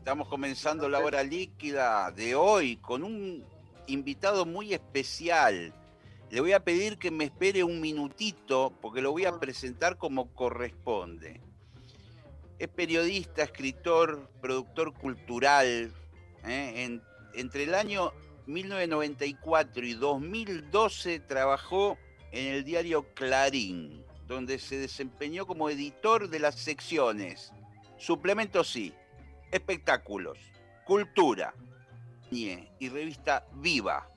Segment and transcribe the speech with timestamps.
[0.00, 3.44] Estamos comenzando la hora líquida de hoy con un
[3.86, 5.74] invitado muy especial.
[6.30, 10.32] Le voy a pedir que me espere un minutito porque lo voy a presentar como
[10.34, 11.42] corresponde.
[12.58, 15.92] Es periodista, escritor, productor cultural.
[16.44, 17.00] ¿eh?
[17.34, 18.14] entre el año
[18.46, 21.98] 1994 y 2012 trabajó
[22.32, 27.52] en el diario Clarín, donde se desempeñó como editor de las secciones
[28.00, 28.94] Suplemento Sí,
[29.50, 30.38] espectáculos,
[30.84, 31.54] cultura
[32.30, 34.08] y revista Viva.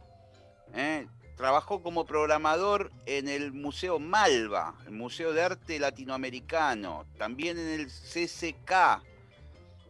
[0.73, 1.07] ¿eh?
[1.35, 7.87] Trabajó como programador en el Museo Malva, el Museo de Arte Latinoamericano, también en el
[7.87, 9.01] CCK,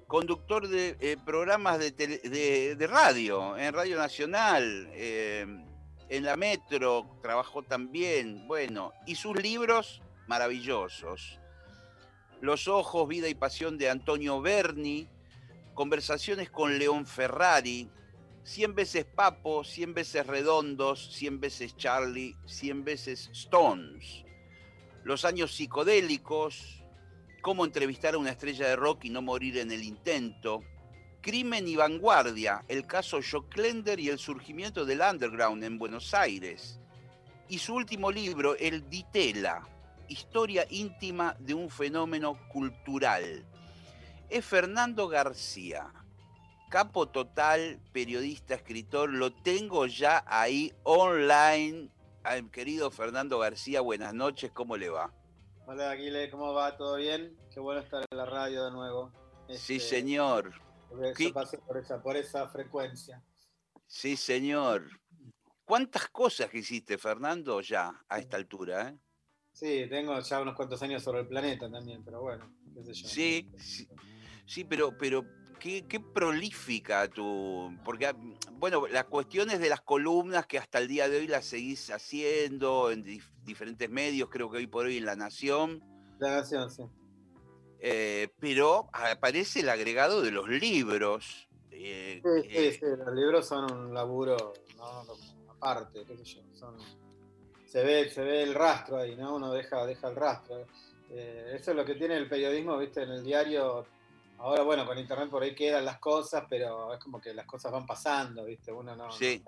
[0.08, 5.46] conductor de eh, programas de, radio, en Radio Nacional, eh,
[6.10, 11.40] en la Metro, trabajó también, bueno, y sus libros maravillosos.
[12.40, 15.10] Los ojos, vida y pasión de Antonio Berni,
[15.74, 17.90] Conversaciones con León Ferrari,
[18.44, 24.24] 100 veces Papo, 100 veces Redondos, 100 veces Charlie, 100 veces Stones.
[25.04, 26.84] Los años psicodélicos,
[27.42, 30.62] cómo entrevistar a una estrella de rock y no morir en el intento.
[31.22, 36.80] Crimen y vanguardia, el caso Joclender y el surgimiento del underground en Buenos Aires.
[37.50, 39.68] Y su último libro, El Ditela,
[40.08, 43.44] historia íntima de un fenómeno cultural
[44.34, 45.94] es Fernando García.
[46.72, 51.92] Capo total, periodista, escritor, lo tengo ya ahí online.
[52.24, 55.14] Al querido Fernando García, buenas noches, ¿cómo le va?
[55.68, 56.76] Hola Aguile, ¿cómo va?
[56.76, 57.38] ¿Todo bien?
[57.54, 59.12] Qué bueno estar en la radio de nuevo.
[59.50, 60.52] sí, este, señor.
[60.90, 63.22] por esa, por esa frecuencia.
[63.86, 65.00] Sí, señor.
[65.64, 68.90] ¿Cuántas cosas hiciste, Fernando, ya a esta altura?
[68.90, 68.98] Eh?
[69.52, 73.08] Sí, tengo ya unos cuantos años sobre el planeta también, pero bueno, qué sé yo.
[73.08, 73.88] Sí, sí.
[74.46, 75.26] Sí, pero, pero
[75.60, 77.76] qué, prolífica tu.
[77.84, 78.16] Porque, ah,
[78.54, 82.92] bueno, las cuestiones de las columnas que hasta el día de hoy las seguís haciendo
[82.92, 83.04] en
[83.44, 85.82] diferentes medios, creo que hoy por hoy en La Nación.
[86.20, 86.84] La Nación, sí.
[87.80, 91.50] Eh, pero aparece el agregado de los libros.
[91.72, 94.54] Eh, sí, sí, los libros son un laburo
[95.50, 96.42] aparte, qué sé yo.
[97.66, 99.36] se, ve, se ve el rastro ahí, ¿no?
[99.36, 100.66] Uno deja, deja el rastro.
[101.10, 103.86] Eh, eso es lo que tiene el periodismo, viste, en el diario
[104.44, 107.72] Ahora, bueno, con internet por ahí quedan las cosas, pero es como que las cosas
[107.72, 108.74] van pasando, ¿viste?
[108.74, 109.10] Uno no.
[109.10, 109.42] Sí.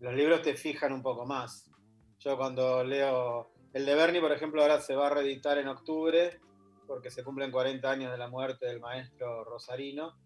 [0.00, 1.70] los libros te fijan un poco más.
[2.18, 3.50] Yo cuando leo.
[3.74, 6.40] El de Bernie, por ejemplo, ahora se va a reeditar en octubre,
[6.86, 10.16] porque se cumplen 40 años de la muerte del maestro Rosarino.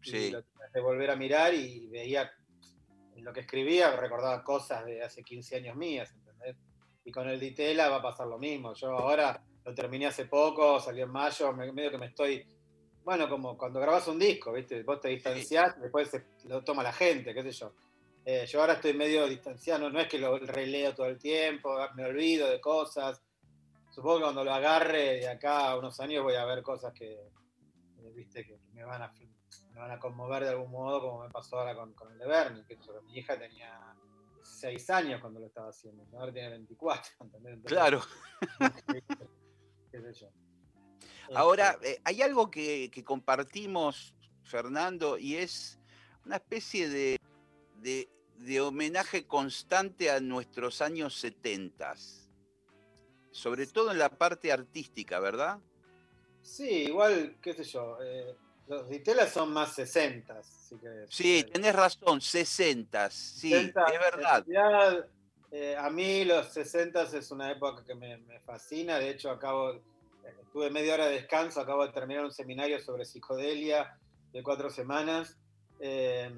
[0.00, 0.16] Sí.
[0.16, 2.30] Y lo de volver a mirar y veía
[3.16, 6.56] lo que escribía, recordaba cosas de hace 15 años mías, ¿entendés?
[7.04, 8.74] Y con el Ditela va a pasar lo mismo.
[8.74, 12.46] Yo ahora lo terminé hace poco, salió en mayo, medio que me estoy
[13.06, 14.82] bueno, como cuando grabas un disco, ¿viste?
[14.82, 16.10] Vos te distanciás, después
[16.46, 17.72] lo toma la gente, qué sé yo.
[18.24, 22.04] Eh, yo ahora estoy medio distanciado, no es que lo releo todo el tiempo, me
[22.04, 23.22] olvido de cosas.
[23.90, 27.12] Supongo que cuando lo agarre de acá a unos años voy a ver cosas que,
[27.12, 29.14] eh, viste, que, me, van a,
[29.70, 32.64] me van a conmover de algún modo, como me pasó ahora con, el de Bernie,
[32.66, 33.94] que mi hija tenía
[34.42, 37.12] seis años cuando lo estaba haciendo, ahora tiene 24.
[37.66, 38.00] claro.
[39.92, 40.45] ¿Qué sé yo?
[41.34, 44.14] Ahora, eh, hay algo que, compartimos,
[44.44, 45.78] Fernando, y es
[46.24, 51.94] una especie de, homenaje constante a nuestros años 70,
[53.30, 55.58] sobre todo en la parte artística, ¿verdad?
[56.42, 58.36] Sí, igual, qué sé yo, eh,
[58.68, 60.42] los Ditelas son más 60.
[61.08, 64.44] sí, tenés razón, 60, sí, es verdad.
[65.52, 69.80] Eh, a mí los 60 es una época que me, me fascina, de hecho acabo
[70.52, 73.98] tuve media hora de descanso, acabo de terminar un seminario sobre psicodelia
[74.32, 75.36] de cuatro semanas.
[75.80, 76.30] Eh,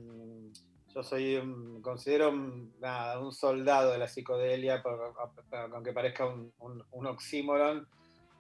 [0.94, 4.82] yo soy, un, considero un, soldado de la psicodelia,
[5.72, 7.86] aunque parezca un, oxímoron.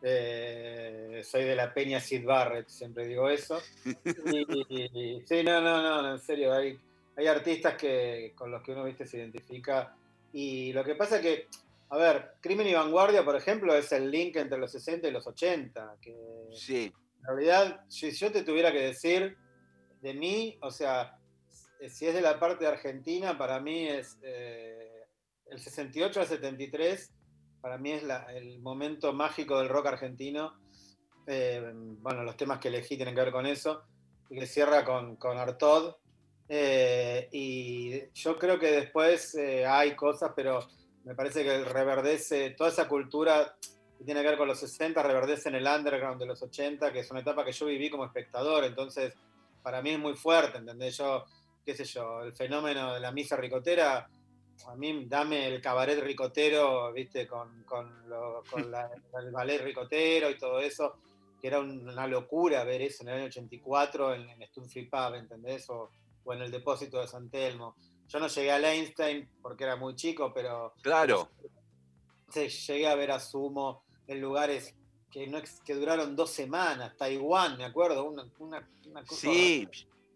[0.00, 3.60] Eh, soy de la peña Sid Barrett, siempre digo eso.
[3.84, 6.78] sí, no, no, no, en serio, hay,
[7.16, 9.94] hay artistas que, con los que uno ¿viste, se identifica.
[10.32, 11.48] Y lo que pasa es que
[11.90, 15.26] a ver, Crimen y Vanguardia, por ejemplo, es el link entre los 60 y los
[15.26, 15.96] 80.
[16.00, 16.14] Que
[16.52, 16.92] sí.
[17.20, 19.36] En realidad, si yo te tuviera que decir
[20.02, 21.18] de mí, o sea,
[21.80, 25.04] eh, si es de la parte de Argentina, para mí es eh,
[25.46, 27.12] el 68 al 73,
[27.60, 30.60] para mí es el momento mágico del rock argentino.
[31.26, 33.82] Eh, bueno, los temas que elegí tienen que ver con eso,
[34.28, 35.96] y que cierra con, con Artod.
[36.48, 39.36] y yo creo que después
[39.66, 40.66] hay cosas, pero
[41.08, 43.56] me parece que reverdece toda esa cultura
[43.96, 47.00] que tiene que ver con los 60, reverdece en el underground de los 80, que
[47.00, 49.14] es una etapa que yo viví como espectador, entonces
[49.62, 50.98] para mí es muy fuerte, ¿entendés?
[50.98, 51.24] Yo
[51.64, 54.06] qué sé yo, el fenómeno de la misa ricotera,
[54.66, 57.64] a mí dame el cabaret ricotero, viste, con,
[59.18, 60.96] el ballet ricotero y todo eso,
[61.40, 65.70] que era una locura ver eso en el año 84 en, en Stunfree Pub, ¿entendés?
[65.70, 65.90] O,
[66.30, 67.74] en el depósito de San Telmo.
[68.08, 70.74] Yo no llegué a Einstein porque era muy chico, pero...
[70.82, 71.28] Claro.
[72.34, 74.74] llegué a ver a Sumo en lugares
[75.10, 78.24] que, no, que duraron dos semanas, Taiwán, me acuerdo, una,
[79.06, 79.30] cosa...
[79.30, 79.68] Sí.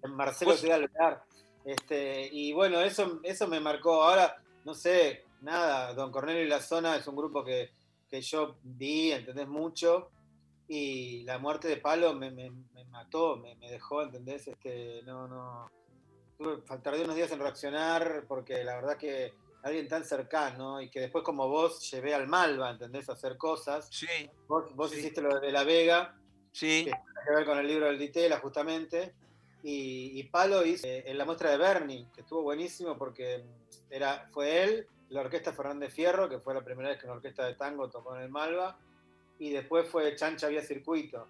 [0.02, 1.24] En Marcelo Ciudad Lugar.
[1.64, 4.02] Este, y bueno, eso, eso me marcó.
[4.02, 7.70] Ahora, no sé, nada, Don Cornelio y la Zona es un grupo que,
[8.20, 10.10] yo vi, entendés mucho,
[10.68, 12.30] y la muerte de Palo me,
[12.90, 14.48] mató, me, dejó, ¿entendés?
[14.48, 15.70] Este, no, no.
[16.82, 21.24] Tardé unos días en reaccionar porque la verdad que alguien tan cercano y que después
[21.24, 23.08] como vos llevé al Malva, ¿entendés?
[23.08, 23.88] A hacer cosas.
[23.90, 24.06] Sí.
[24.48, 26.16] Vos, hiciste lo de La Vega.
[26.50, 26.84] Sí.
[26.84, 29.14] Que tiene que ver con el libro del Ditela, justamente.
[29.64, 33.44] Y, Palo hizo eh, en la muestra de Bernie, que estuvo buenísimo porque
[33.90, 37.46] era, fue él, la orquesta Fernández Fierro, que fue la primera vez que una orquesta
[37.46, 38.76] de tango tocó en el Malva,
[39.38, 41.28] y después fue Chancha Vía Circuito.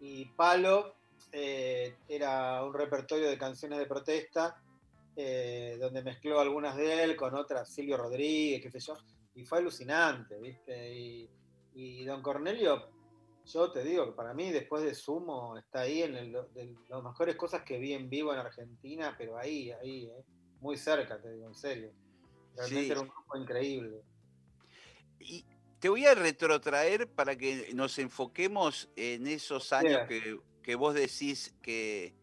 [0.00, 0.94] Y Palo
[1.32, 4.60] eh, era un repertorio de canciones de protesta,
[5.16, 8.96] eh, donde mezcló algunas de él con otras, Silvio Rodríguez, qué sé yo,
[9.34, 10.94] y fue alucinante, ¿viste?
[10.94, 11.30] Y,
[11.74, 12.94] y Don Cornelio
[13.46, 17.62] yo te digo que para mí, después de Sumo, está ahí en las mejores cosas
[17.62, 20.24] que vi en vivo en Argentina, pero ahí, ahí, eh,
[20.60, 21.92] muy cerca, te digo, en serio.
[22.56, 24.02] Realmente era un grupo increíble.
[25.20, 25.44] Y
[25.78, 30.40] te voy a retrotraer para que nos enfoquemos en esos años que,
[30.74, 32.14] vos decís que,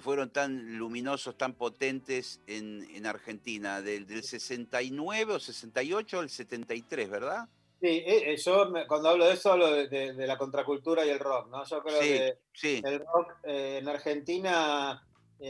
[0.00, 7.48] fueron tan luminosos, tan potentes en, Argentina, del, del 69 o 68 al 73, ¿verdad?
[7.84, 11.48] Sí, eh, eh, yo cuando hablo de eso hablo de, la contracultura y el rock,
[11.50, 11.64] ¿no?
[11.64, 12.38] Yo creo que
[12.82, 15.06] el rock eh, en Argentina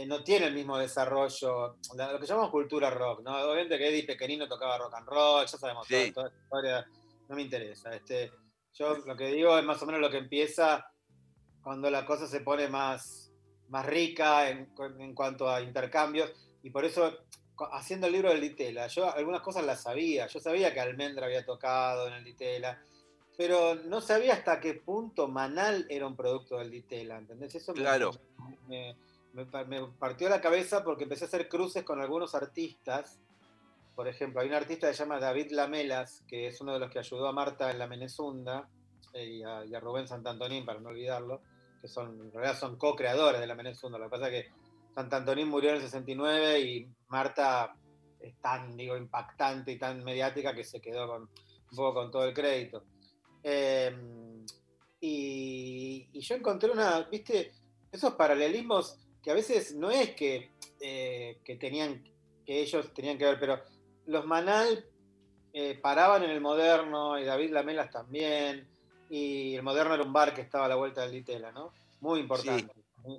[0.08, 3.36] no tiene el mismo desarrollo, lo que llamamos cultura rock, ¿no?
[3.36, 6.86] Obviamente que Eddie Pequeñino tocaba rock and roll, ya sabemos toda, esa historia,
[7.28, 7.94] no me interesa.
[7.94, 8.32] Este,
[8.72, 10.90] yo lo que digo es más o menos lo que empieza
[11.64, 13.32] cuando la cosa se pone más,
[13.68, 14.70] más rica en,
[15.00, 16.32] en cuanto a intercambios,
[16.62, 17.12] y por eso
[17.72, 20.26] haciendo el libro del Ditela, yo algunas cosas las sabía.
[20.26, 22.80] Yo sabía que Almendra había tocado en el Ditela,
[23.36, 27.54] pero no sabía hasta qué punto Manal era un producto del Ditela, ¿entendés?
[27.54, 28.12] Eso claro.
[28.68, 28.96] me,
[29.98, 33.20] partió la cabeza porque empecé a hacer cruces con algunos artistas.
[33.94, 36.90] Por ejemplo, hay un artista que se llama David Lamelas, que es uno de los
[36.90, 38.68] que ayudó a Marta en la Menezunda,
[39.12, 41.42] eh, y, a, y, a, Rubén Santantonín, para no olvidarlo,
[41.84, 43.98] que son, en realidad son co-creadores de la Menezunda.
[43.98, 44.50] Lo que pasa es que
[44.94, 47.76] Santantonín murió en el 69 y Marta
[48.18, 52.24] es tan digo, impactante y tan mediática que se quedó con, un poco con todo
[52.24, 52.84] el crédito.
[53.42, 54.46] Em,
[54.98, 57.52] y, yo encontré una, viste,
[57.92, 62.02] esos paralelismos que a veces no es que, eh, que tenían,
[62.46, 63.60] que ellos tenían que ver, pero
[64.06, 64.86] los Manal
[65.52, 68.73] eh, paraban en el moderno y David Lamelas también,
[69.10, 71.72] y el moderno era un bar que estaba a la vuelta del Ditela, ¿no?
[72.00, 72.72] Muy importante.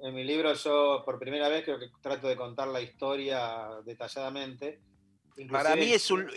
[0.04, 4.80] En mi libro yo por primera vez creo que trato de contar la historia detalladamente.
[5.52, 6.28] Para mí es un,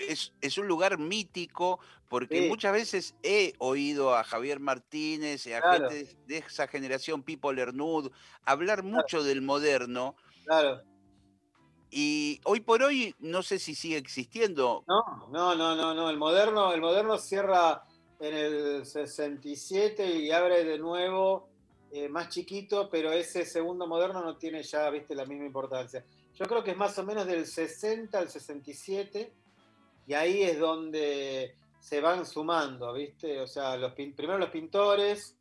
[0.41, 1.79] es, un lugar mítico
[2.09, 7.53] porque muchas veces he oído a Javier Martínez y a gente de esa generación, Pipo
[7.53, 8.11] Lernud,
[8.45, 10.17] hablar mucho del moderno.
[10.45, 10.83] Claro.
[11.91, 14.85] Y hoy por hoy no sé si sigue existiendo.
[14.87, 16.11] No, no, no, no, no.
[16.11, 17.83] El moderno, el moderno cierra
[18.21, 21.49] en el 67 y abre de nuevo
[21.91, 26.05] eh, más chiquito, pero ese segundo moderno no tiene ya, viste, la misma importancia.
[26.35, 29.33] Yo creo que es más o menos del 60 al 67,
[30.07, 35.37] y ahí es donde se van sumando, viste, o sea, los, primero los pintores,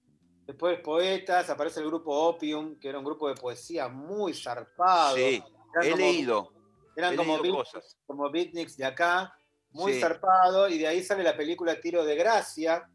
[0.45, 5.17] después poetas, aparece el grupo Opium, que era un grupo de poesía muy zarpado.
[5.17, 5.43] Sí,
[5.83, 6.53] he leído.
[6.95, 7.97] Eran como, cosas.
[8.07, 9.37] como beatniks de acá,
[9.77, 12.87] muy zarpado, y de ahí sale la película Tiro de Gracia,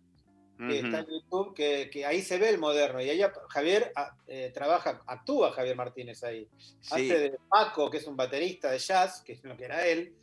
[0.58, 3.00] que está en YouTube, que, ahí se ve el moderno.
[3.00, 6.48] Y ella, Javier ah, eh, trabaja, actúa Javier Martínez ahí.
[6.90, 10.14] Hace de Paco, que es un baterista de jazz, que es lo que era él,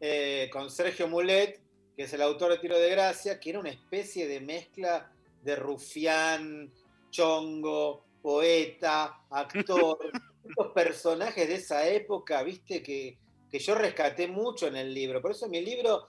[0.00, 1.60] eh, con Sergio Mulet,
[1.96, 5.10] que es el autor de Tiro de Gracia, que era una especie de mezcla
[5.42, 6.70] de rufián,
[7.10, 9.98] chongo, poeta, actor.
[10.48, 13.18] estos personajes de esa época, viste, que,
[13.50, 15.22] que yo rescaté mucho en el libro.
[15.22, 16.06] Por eso mi libro,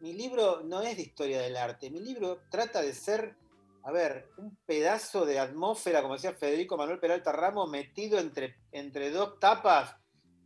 [0.00, 3.36] mi libro no es de historia del arte, mi libro trata de ser,
[3.82, 9.10] a ver, un pedazo de atmósfera, como decía Federico Manuel Peralta Ramos, metido entre, entre
[9.10, 9.96] dos tapas,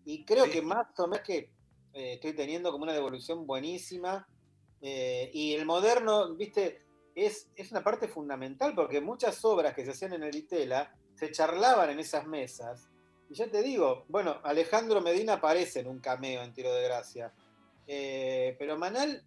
[0.04, 1.50] y creo que más o menos que
[1.92, 4.26] eh, estoy teniendo como una devolución buenísima.
[4.80, 6.82] Eh, y el moderno, viste,
[7.14, 11.32] es, es, una parte fundamental, porque muchas obras que se hacían en el Itela se
[11.32, 12.88] charlaban en esas mesas.
[13.30, 17.32] Y ya te digo, bueno, Alejandro Medina aparece en un cameo en Tiro de Gracia.
[17.86, 19.22] Eh, pero Manal,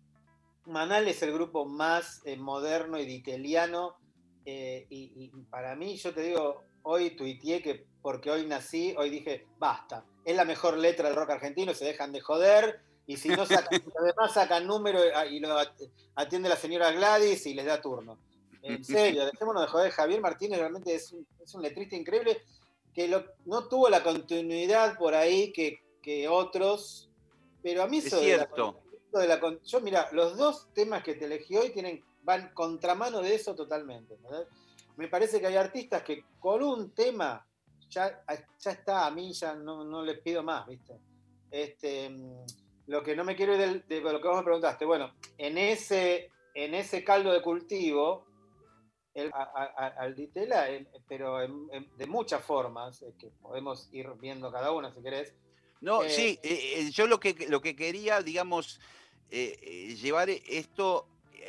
[0.66, 3.96] Manal es el grupo más moderno y diteliano.
[4.44, 9.46] Y, y, para mí, yo te digo, hoy tuiteé que porque hoy nací, hoy dije,
[9.60, 13.46] basta, es la mejor letra del rock argentino, se dejan de joder, y si no
[13.46, 15.56] sacan, además sacan número ah, y lo
[16.16, 18.18] atiende la señora Gladys y les da turno.
[18.62, 22.42] En serio, dejémonos de joder, Javier Martínez realmente es un, es un letrista increíble
[22.94, 23.08] que
[23.46, 27.10] no tuvo la continuidad por ahí que, que otros,
[27.64, 28.80] pero a mí eso es cierto.
[29.14, 33.36] De la, yo mira, los dos temas que te elegí hoy tienen, van contramano de
[33.36, 34.18] eso totalmente.
[34.96, 37.46] Me parece que hay artistas que con un tema
[37.90, 38.24] ya,
[38.60, 40.98] ya está, a mí ya no, no les pido más, ¿viste?
[41.50, 42.10] Este,
[42.88, 46.32] lo que no me quiero ir de, lo que vos me preguntaste, bueno, en ese,
[46.54, 48.26] en ese caldo de cultivo,
[49.14, 50.68] el, al Ditela,
[51.08, 55.34] pero de muchas formas, que podemos ir viendo cada una si querés.
[55.82, 58.80] No, eh, sí, eh, eh, yo lo que, lo que quería, digamos,
[59.30, 61.08] llevar esto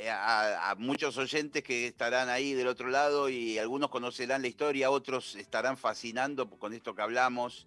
[0.09, 5.35] a, muchos oyentes que estarán ahí del otro lado y algunos conocerán la historia, otros
[5.35, 7.67] estarán fascinando con esto que hablamos.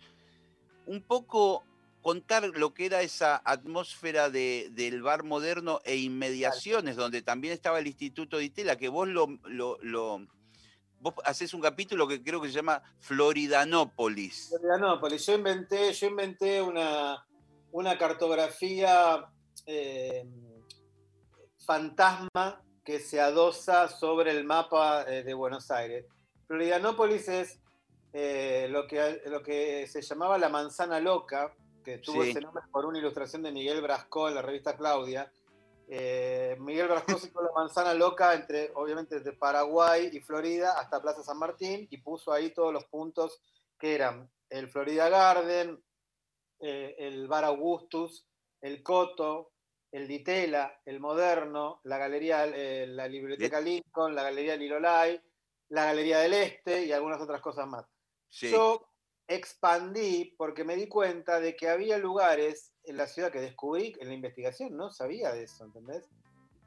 [0.85, 1.65] Un poco
[2.05, 7.87] contar lo que era esa atmósfera del bar moderno e inmediaciones, donde también estaba el
[7.87, 10.21] Instituto de Itela, que vos lo, lo,
[10.99, 14.49] vos haces un capítulo que creo que se llama Floridanópolis.
[14.49, 15.25] Floridanópolis.
[15.25, 17.25] Yo inventé, yo inventé una,
[17.71, 19.25] una cartografía
[19.65, 20.27] eh,
[21.65, 26.05] fantasma que se adosa sobre el mapa eh, de Buenos Aires.
[26.45, 27.59] Florianópolis es
[28.13, 31.51] eh, lo, que, lo que se llamaba la manzana loca,
[31.85, 35.31] que tuvo ese nombre por una ilustración de Miguel Brasco en la revista Claudia.
[35.87, 41.23] Eh, Miguel Brasco hizo la manzana loca entre, obviamente, de Paraguay y Florida hasta Plaza
[41.23, 43.39] San Martín y puso ahí todos los puntos
[43.79, 45.81] que eran el Florida Garden,
[46.59, 48.25] el Bar Augustus,
[48.61, 49.51] el Coto,
[49.95, 55.21] el Ditela, el Moderno, la Galería, eh, la Biblioteca Lincoln, la Galería Lilolay,
[55.69, 57.85] la Galería del Este y algunas otras cosas más.
[58.29, 58.89] Yo
[59.27, 64.07] expandí porque me di cuenta de que había lugares en la ciudad que descubrí en
[64.07, 66.07] la investigación, no sabía de eso, ¿entendés?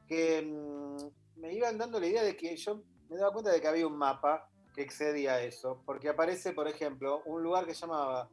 [0.09, 3.69] Que mm, me iban dando la idea de que yo me daba cuenta de que
[3.69, 8.29] había un mapa que excedía eso, porque aparece, por ejemplo, un lugar que llamaba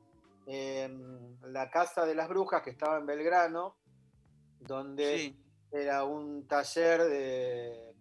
[0.48, 3.75] em, la Casa de las Brujas, que estaba en Belgrano,
[4.60, 5.36] donde
[5.72, 7.94] era un taller de.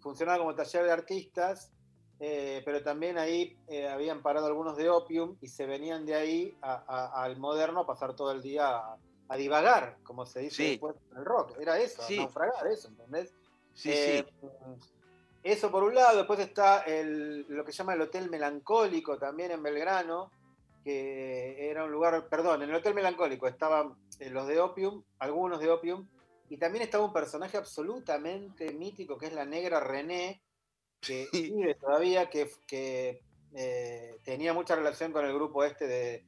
[0.00, 1.72] funcionaba como taller de artistas,
[2.18, 6.58] eh, pero también ahí eh, habían parado algunos de Opium y se venían de ahí
[6.60, 8.82] al moderno a pasar todo el día
[9.28, 11.58] a, divagar, como se dice después en el rock.
[11.60, 13.34] Era eso, naufragar, eso, ¿entendés?
[13.74, 13.94] Sí, sí.
[13.94, 14.26] Eh,
[15.42, 19.62] eso por un lado, después está lo que se llama el Hotel Melancólico también en
[19.62, 20.30] Belgrano,
[20.86, 25.58] que era un lugar, perdón, en el Hotel Melancólico estaban eh, los de Opium, algunos
[25.58, 26.08] de Opium,
[26.48, 30.42] y también estaba un personaje absolutamente mítico que es la negra René,
[31.00, 33.22] que vive todavía, que, que
[33.54, 36.24] eh, tenía mucha relación con el grupo este de,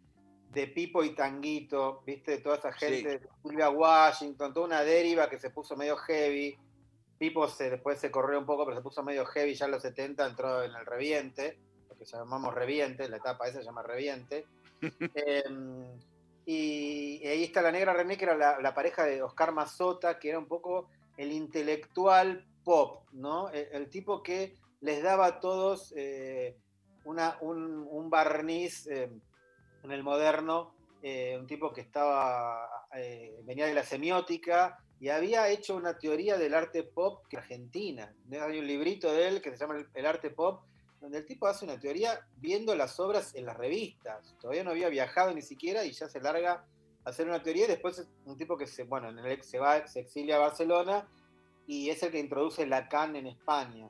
[0.50, 5.50] de Pipo y Tanguito, viste, toda esa gente, Silvia Washington, toda una deriva que se
[5.50, 6.56] puso medio heavy.
[7.18, 9.82] Pipo se, después se corrió un poco, pero se puso medio heavy ya en los
[9.82, 11.58] 70, entró en el reviente
[11.98, 14.46] que llamamos Reviente, la etapa esa se llama Reviente.
[15.14, 15.84] Em,
[16.46, 20.38] y, ahí está la negra René, que era la, pareja de Oscar Mazota, que era
[20.38, 23.48] un poco el intelectual pop, ¿no?
[23.48, 26.54] El, tipo que les daba a todos eh,
[27.06, 29.22] una, un, barniz em,
[29.82, 35.48] en el moderno, eh, un tipo que estaba, eh, venía de la semiótica y había
[35.48, 38.14] hecho una teoría del arte pop que Argentina.
[38.32, 40.60] Hay un librito de él que se llama el arte pop,
[41.00, 44.36] donde el tipo hace una teoría viendo las obras en las revistas.
[44.42, 46.66] Todavía no había viajado ni siquiera y ya se larga
[47.06, 49.58] a hacer una teoría y después es un tipo que se, bueno, en el, se
[49.58, 51.08] va, se exilia a Barcelona
[51.68, 53.88] y es el que introduce Lacan en España.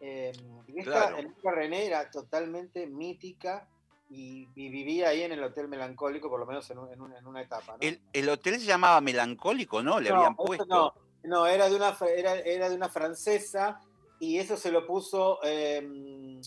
[0.00, 0.32] Eh,
[0.66, 3.68] y esta René era totalmente mítica
[4.08, 7.76] y, vivía ahí en el Hotel Melancólico, por lo menos en, una etapa.
[7.80, 10.00] El, hotel se llamaba Melancólico, ¿no?
[10.00, 10.64] Le habían puesto.
[10.64, 10.94] No,
[11.24, 13.78] no era, de una, era, era de una francesa
[14.18, 16.40] y eso se lo puso em,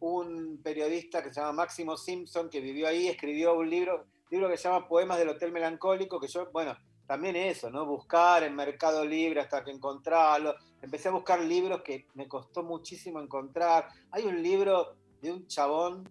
[0.00, 4.56] un periodista que se llama Máximo Simpson, que vivió ahí, escribió un libro, libro que
[4.56, 7.84] se llama Poemas del Hotel Melancólico, que yo, bueno, también eso, ¿no?
[7.84, 10.54] Buscar en Mercado Libre hasta que encontrarlo.
[10.80, 13.88] Empecé a buscar libros que me costó muchísimo encontrar.
[14.10, 16.08] Hay un libro de un chabón,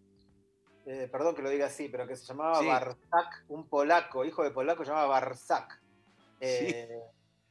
[0.86, 4.52] eh, perdón que lo diga así, pero que se llamaba Barzak, un polaco, hijo de
[4.52, 5.82] polaco, se llamaba Barzak.
[6.40, 7.00] Eh,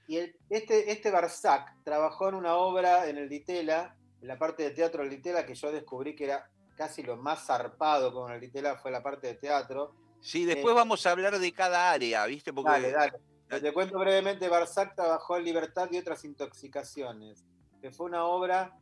[0.07, 0.19] y
[0.51, 5.03] este, este Barzak trabajó en una obra en el Ditela, en la parte de teatro
[5.03, 8.91] del Ditela, que yo descubrí que era casi lo más zarpado con el Ditela, fue
[8.91, 9.95] la parte de teatro.
[10.21, 12.53] Sí, después eh, vamos a hablar de cada área, ¿viste?
[12.53, 13.32] Porque dale, dale.
[13.61, 17.45] Te cuento brevemente, Barzac trabajó en Libertad y otras intoxicaciones,
[17.83, 18.79] que fue una obra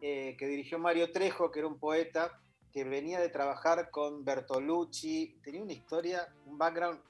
[0.00, 2.40] eh, que dirigió Mario Trejo, que era un poeta
[2.72, 7.00] que venía de trabajar con Bertolucci, tenía una historia, un background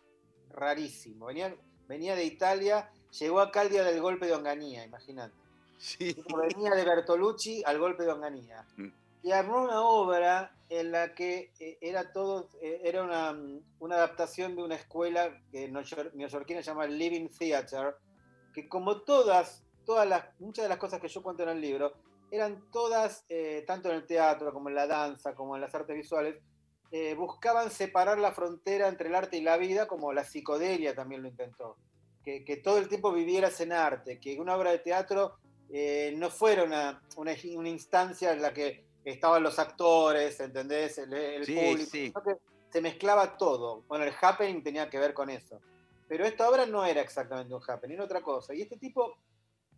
[0.50, 1.54] rarísimo, venía,
[1.86, 5.34] venía de Italia, llegó acá el día del golpe de Onganía, imagínate.
[5.78, 6.16] Sí.
[6.36, 8.66] Venía de Bertolucci al golpe de Onganía.
[8.76, 13.38] Mm y armó una obra en la que eh, era todo, eh, era una,
[13.78, 17.96] una, adaptación de una escuela que neoyorquina llama Living Theater,
[18.52, 21.92] que como todas, todas las, muchas de las cosas que yo cuento en el libro,
[22.30, 25.96] eran todas, eh, tanto en el teatro como en la danza, como en las artes
[25.96, 26.36] visuales,
[27.16, 31.28] buscaban separar la frontera entre el arte y la vida, como la psicodelia también lo
[31.28, 31.76] intentó.
[32.22, 35.38] Que, que todo el tiempo vivieras en arte, que una obra de teatro
[36.14, 40.98] no fuera una, una instancia en la que estaban los actores, ¿entendés?
[40.98, 42.22] El, público.
[42.70, 43.82] se mezclaba todo.
[43.82, 45.60] Bueno, el happening tenía que ver con eso.
[46.08, 48.54] Pero esta obra no era exactamente un happening, era otra cosa.
[48.54, 49.18] Y este tipo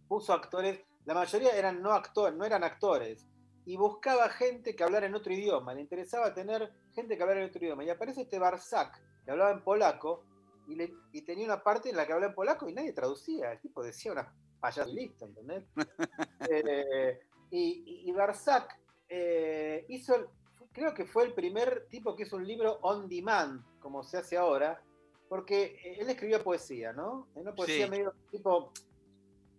[0.09, 3.27] puso actores, la mayoría eran no actores, no eran actores.
[3.65, 5.75] Y buscaba gente que hablara en otro idioma.
[5.75, 7.85] Le interesaba tener gente que hablara en otro idioma.
[7.85, 10.25] Y aparece este Barzak, que hablaba en polaco,
[10.69, 13.53] y, tenía una parte en la que hablaba en polaco y nadie traducía.
[13.53, 15.65] El tipo decía una payas lista, ¿entendés?
[16.51, 20.33] Eh, y, y, Barzak eh, hizo,
[20.73, 24.37] creo que fue el primer tipo que hizo un libro on demand, como se hace
[24.37, 24.81] ahora,
[25.29, 27.29] porque eh, él escribía poesía, ¿no?
[27.35, 28.73] Una poesía medio tipo,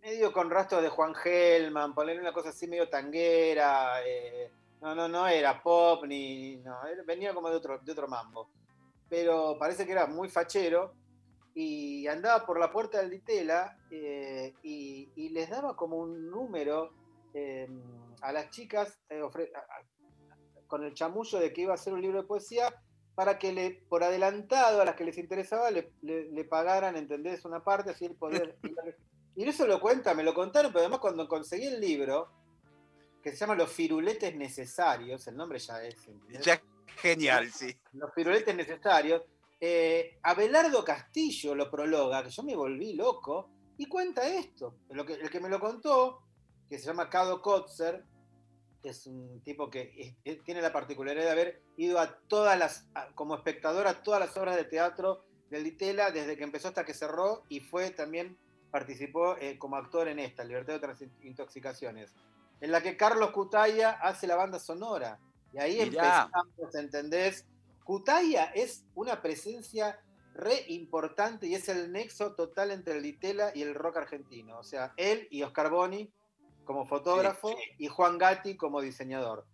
[0.01, 5.07] medio con rastros de Juan Gelman, ponerle una cosa así medio tanguera, eh, no, no,
[5.07, 8.49] no era pop ni, no, venía como de otro, de otro mambo.
[9.09, 10.93] Pero parece que era muy fachero
[11.55, 16.91] y andaba por la puerta del Ditela y, y, les daba como un número
[18.21, 19.21] a las chicas eh,
[20.67, 22.73] con el chamullo de que iba a hacer un libro de poesía
[23.15, 27.45] para que le, por adelantado a las que les interesaba le, pagaran, ¿entendés?
[27.45, 28.57] Una parte, así el poder.
[29.35, 32.29] y eso lo cuenta, me lo contaron, pero además cuando conseguí el libro,
[33.23, 35.95] que se llama Los firuletes necesarios, el nombre ya es.
[36.43, 36.61] Ya
[36.97, 37.75] genial, sí.
[37.93, 39.23] Los firuletes necesarios.
[39.59, 44.75] Eh, Abelardo Castillo lo prologa, que yo me volví loco, y cuenta esto.
[44.89, 46.26] Lo que, el que me lo contó
[46.69, 48.03] que se llama Cado Kotzer,
[48.81, 53.35] que es un tipo que tiene la particularidad de haber ido a todas las, como
[53.35, 57.43] espectador a todas las obras de teatro del Ditela desde que empezó hasta que cerró
[57.49, 58.37] y fue también,
[58.71, 62.13] participó eh, como actor en esta, Libertad de otras intoxicaciones,
[62.59, 65.19] en la que Carlos Cutaya hace la banda sonora.
[65.53, 67.45] Y ahí empezamos, ¿entendés?
[67.83, 69.99] Cutaya es una presencia
[70.33, 74.59] re importante y es el nexo total entre el Ditela y el rock argentino.
[74.59, 76.11] O sea, él y Oscar Boni
[76.67, 79.45] como fotógrafo y Juan Gatti como diseñador.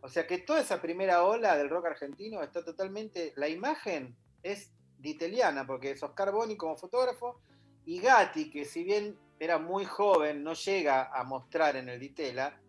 [0.00, 3.34] O sea que toda esa primera ola del rock argentino está totalmente.
[3.36, 7.40] La imagen es diteliana, porque es Oscar Boni como fotógrafo
[7.84, 12.60] y Gatti, que si bien era muy joven, no llega a mostrar en el Ditela,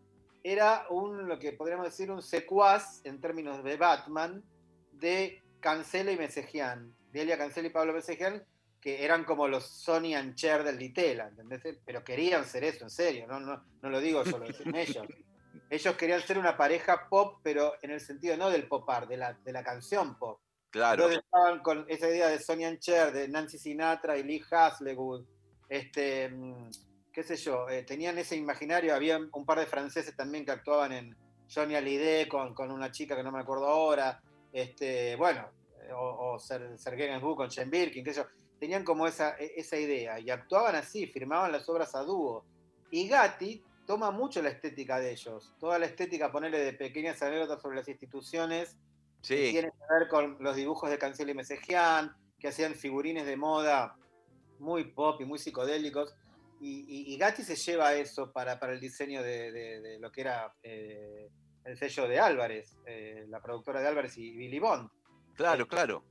[0.44, 4.44] era un, lo que podríamos decir, un secuaz en términos de Batman
[4.94, 8.44] de Cancela y Mesejian, de Elia Cancela y Pablo Mesejian,
[8.82, 11.62] que eran como los Sony and Cher del Ditela, ¿entendés?
[11.86, 15.06] Pero querían ser eso, en serio, no, no, no lo digo yo, lo dicen ellos.
[15.70, 19.34] Ellos querían ser una pareja pop, pero en el sentido no del popar, de la,
[19.34, 20.42] de la canción pop.
[20.70, 21.04] Claro.
[21.04, 25.26] Entonces estaban con esa idea de Sonny and Cher, de Nancy Sinatra y Lee Haslewood,
[25.70, 26.70] este, mm,
[27.14, 30.92] qué sé yo, eh, tenían ese imaginario, había un par de franceses también que actuaban
[30.92, 31.16] en
[31.54, 35.50] Johnny Hallyday con, con una chica que no me acuerdo ahora, este, bueno,
[35.84, 38.28] eh, o, o Sergei Gainsbourg con Jane Birkin, qué sé yo
[38.62, 42.46] tenían como esa, e, esa idea y actuaban así, firmaban las obras a dúo.
[42.92, 47.60] Y Gatti toma mucho la estética de ellos, toda la estética, ponerle de pequeñas anécdotas
[47.60, 48.78] sobre las instituciones,
[49.22, 49.36] sí.
[49.36, 53.36] que tiene que ver con los dibujos de Cancel y Mesejian, que hacían figurines de
[53.36, 53.98] moda
[54.60, 56.14] muy pop y muy psicodélicos.
[56.64, 61.32] Y, Gatti se lleva eso para, para el diseño de, lo que era eh,
[61.66, 64.88] el sello de Álvarez, eh, la productora de Álvarez y Billy Bond.
[65.34, 66.04] Claro, claro.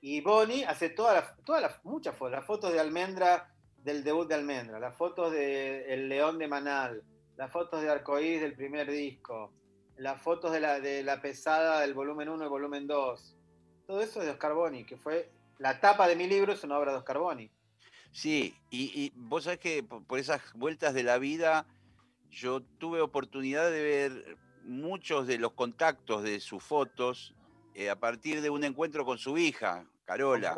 [0.00, 4.34] Y Bonnie hace todas las, todas muchas fotos, las fotos de Almendra, del debut de
[4.34, 7.02] Almendra, las fotos de El León de Manal,
[7.36, 9.52] las fotos de Arcoíris del primer disco,
[9.96, 13.36] las fotos de la, de la pesada del volumen 1 y volumen 2.
[13.86, 16.78] Todo eso es de Oscar Boni, que fue la tapa de mi libro, es una
[16.78, 17.50] obra de Oscar Boni.
[18.12, 21.66] Sí, y, vos sabés que por, esas vueltas de la vida
[22.30, 27.34] yo tuve oportunidad de ver muchos de los contactos de sus fotos
[27.78, 30.56] eh, a partir de un encuentro con su hija, Carola.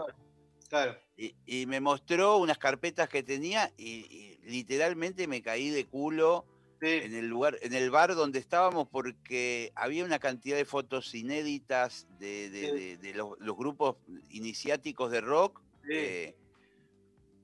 [0.68, 0.96] Claro.
[1.16, 6.46] Y, me mostró unas carpetas que tenía y, literalmente me caí de culo
[6.80, 12.06] en el lugar, en el bar donde estábamos, porque había una cantidad de fotos inéditas
[12.20, 13.96] de, los, grupos
[14.30, 15.60] iniciáticos de rock.
[15.90, 16.36] Eh,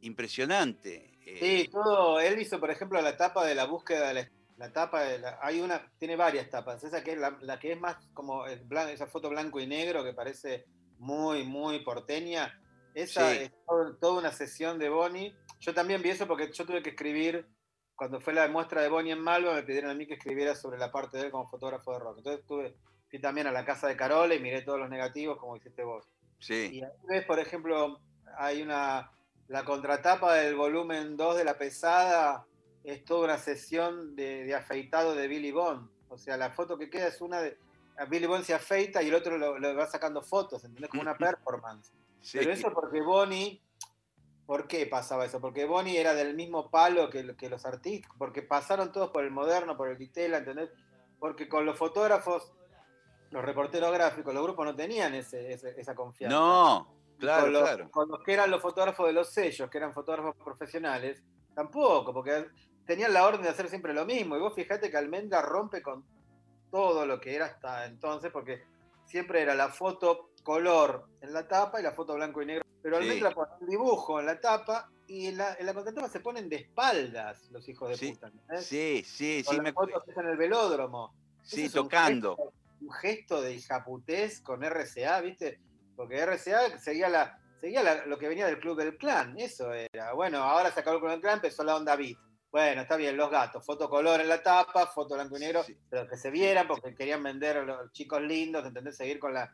[0.02, 1.10] impresionante.
[1.24, 1.68] Sí, eh.
[1.72, 2.20] todo.
[2.20, 4.30] Él hizo, por ejemplo, la etapa de la búsqueda de la,
[4.72, 6.82] tapa de la, hay una, tiene varias tapas.
[6.84, 10.66] Esa que es la, que es más como esa foto blanco y negro que parece
[10.98, 12.60] muy, muy porteña.
[12.94, 15.34] Esa es toda una sesión de Bonnie.
[15.60, 17.46] Yo también vi eso porque yo tuve que escribir,
[17.96, 20.78] cuando fue la muestra de Bonnie en Malva, me pidieron a mí que escribiera sobre
[20.78, 22.18] la parte de él como fotógrafo de rock.
[22.18, 22.76] Entonces tuve,
[23.10, 26.06] fui también a la casa de Carola y miré todos los negativos como hiciste vos.
[26.38, 26.70] Sí.
[26.72, 28.00] Y a ves, por ejemplo,
[28.38, 29.10] hay una,
[29.48, 32.46] la contratapa del volumen 2 de La Pesada
[32.84, 35.88] es toda una sesión de, afeitado de Billy Bond.
[36.08, 37.58] O sea, la foto que queda es una de.
[38.08, 40.90] Billy Bond se afeita y el otro lo, va sacando fotos, ¿entendés?
[40.90, 41.92] Como una performance.
[42.32, 43.60] Pero eso porque Bonnie.
[44.46, 45.40] ¿Por qué pasaba eso?
[45.40, 49.30] Porque Bonnie era del mismo palo que, que los artistas, porque pasaron todos por el
[49.30, 50.68] moderno, por el Ditela, ¿entendés?
[51.18, 52.52] Porque con los fotógrafos,
[53.30, 56.36] los reporteros gráficos, los grupos no tenían esa confianza.
[56.36, 57.90] No, Claro, con los, claro.
[57.90, 61.22] Con los que eran los fotógrafos de los sellos, que eran fotógrafos profesionales,
[61.54, 62.46] tampoco, porque
[62.86, 64.36] tenían la orden de hacer siempre lo mismo.
[64.36, 66.04] Y vos fijate que Almendra rompe con
[66.70, 68.64] todo lo que era hasta entonces, porque
[69.04, 72.64] siempre era la foto color en la tapa y la foto blanco y negro.
[72.82, 76.48] Pero Almendra pone un dibujo en la tapa y en la, en la se ponen
[76.48, 78.30] de espaldas los hijos de puta.
[78.60, 79.60] Sí, sí, sí.
[79.60, 79.72] me...
[79.72, 81.14] fotos en el velódromo.
[81.42, 82.36] Sí, tocando.
[82.80, 85.60] Un gesto, de hijaputés con RCA, ¿viste?
[85.96, 90.12] Porque RCA seguía, la, seguía lo que venía del Club del Clan, eso era.
[90.12, 92.18] Bueno, ahora se acabó el Club del Clan, empezó la onda beat.
[92.54, 96.06] Bueno, está bien, los gatos, foto color en la tapa, foto blanco y negro, pero
[96.06, 98.96] que se vieran porque querían vender a los chicos lindos, ¿entendés?
[98.96, 99.52] Seguir con la...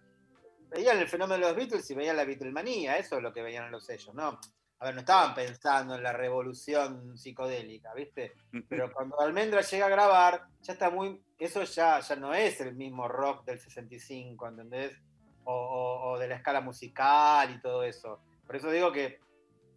[0.69, 3.65] Veían el fenómeno de los Beatles y veían la Beatlemanía, eso es lo que veían
[3.65, 4.39] en los sellos, ¿no?
[4.81, 8.35] A ver, no estaban pensando en la revolución psicodélica, ¿viste?
[8.69, 11.23] Pero cuando Almendra llega a grabar, ya está muy...
[11.39, 15.01] Eso ya, ya no es el mismo rock del 65, ¿entendés?
[15.45, 18.21] o, de la escala musical y todo eso.
[18.47, 19.21] Por eso digo que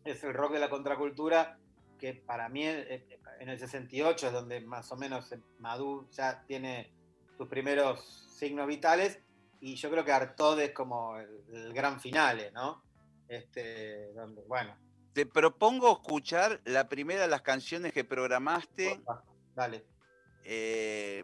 [0.03, 1.57] es el rock de la contracultura
[2.03, 3.07] que para mí eh,
[3.39, 6.91] en el 68 es donde más o menos Madú ya tiene
[7.37, 9.21] sus primeros signos vitales
[9.61, 12.83] y yo creo que Artod es como el, gran finale, ¿no?
[13.29, 14.75] Este, donde, bueno.
[15.13, 18.99] Te propongo escuchar la primera de las canciones que programaste.
[19.55, 19.85] Dale.
[20.43, 21.23] Eh,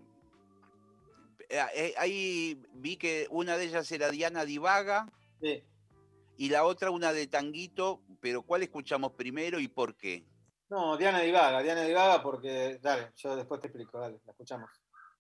[1.50, 5.12] eh, eh, ahí vi que una de ellas era Diana Divaga
[6.38, 10.24] y la otra una de Tanguito, pero ¿cuál escuchamos primero y por qué?
[10.69, 14.69] No, Diana Divaga, Diana Divaga porque, dale, yo después te explico, dale, la escuchamos.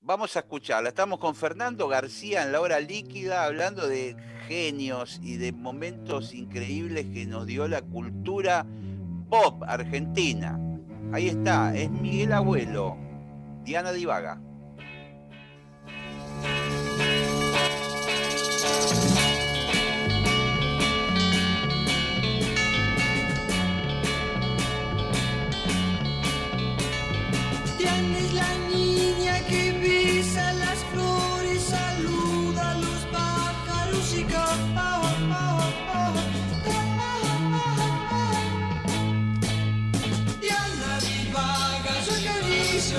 [0.01, 0.89] Vamos a escucharla.
[0.89, 4.15] Estamos con Fernando García en la hora líquida hablando de
[4.47, 8.65] genios y de momentos increíbles que nos dio la cultura
[9.29, 10.57] pop argentina.
[11.11, 12.95] Ahí está, es Miguel Abuelo,
[13.63, 14.39] Diana Divaga.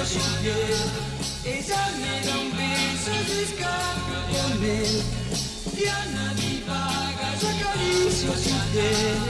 [0.02, 5.02] Ella me da un beso, se escapa con él.
[5.76, 9.20] Diana divaga, yo acaricio su piel.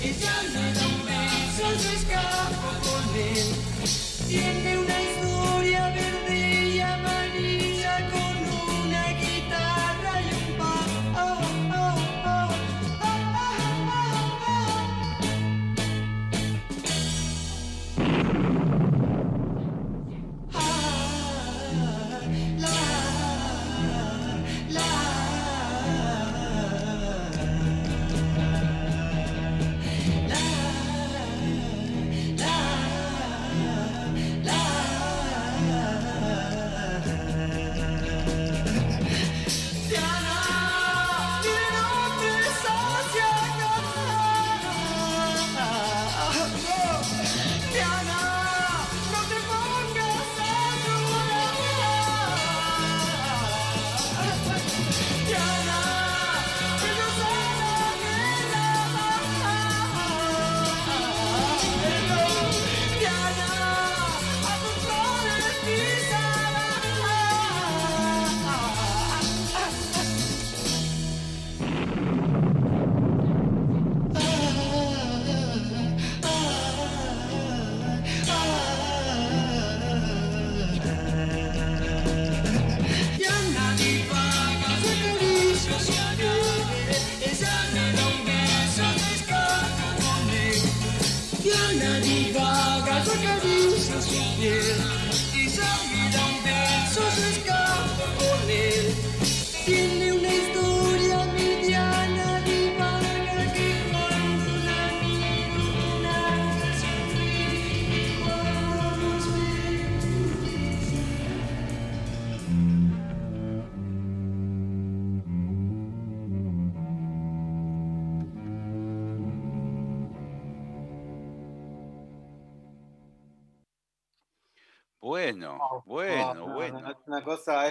[0.00, 3.48] Ella me da un beso, se escapa con él.
[4.26, 4.93] Tiene una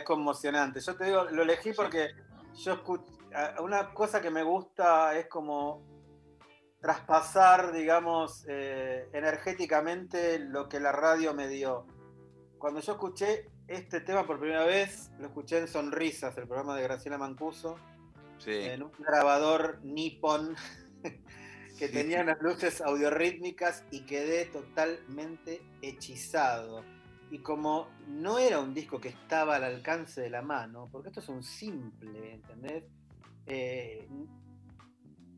[0.03, 0.79] conmocionante.
[0.79, 2.09] Yo te digo, lo elegí porque
[2.55, 3.05] yo escucho,
[3.61, 5.81] una cosa que me gusta es como
[6.81, 11.87] traspasar, digamos, eh, energéticamente lo que la radio me dio.
[12.57, 16.83] Cuando yo escuché este tema por primera vez, lo escuché en Sonrisas, el programa de
[16.83, 17.77] Graciela Mancuso,
[18.37, 18.51] Sí.
[18.51, 20.55] en un grabador Nippon
[21.79, 21.93] que Sí.
[21.93, 26.83] tenía unas luces audiorítmicas y quedé totalmente hechizado.
[27.33, 31.19] Y como no era un disco que estaba al alcance de la mano, porque esto
[31.19, 32.83] es un simple, ¿entendés?
[33.47, 34.07] Eh,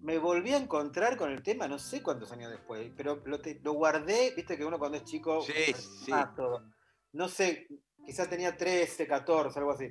[0.01, 3.61] me volví a encontrar con el tema no sé cuántos años después, pero lo, te-
[3.63, 5.41] lo guardé, viste que uno cuando es chico...
[5.41, 6.11] Sí, sí.
[6.35, 6.69] todo.
[7.13, 7.67] No sé,
[8.05, 9.87] quizás tenía 13, 14, algo así.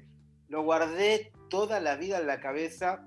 [0.48, 3.02] Lo guardé toda la vida en la cabeza.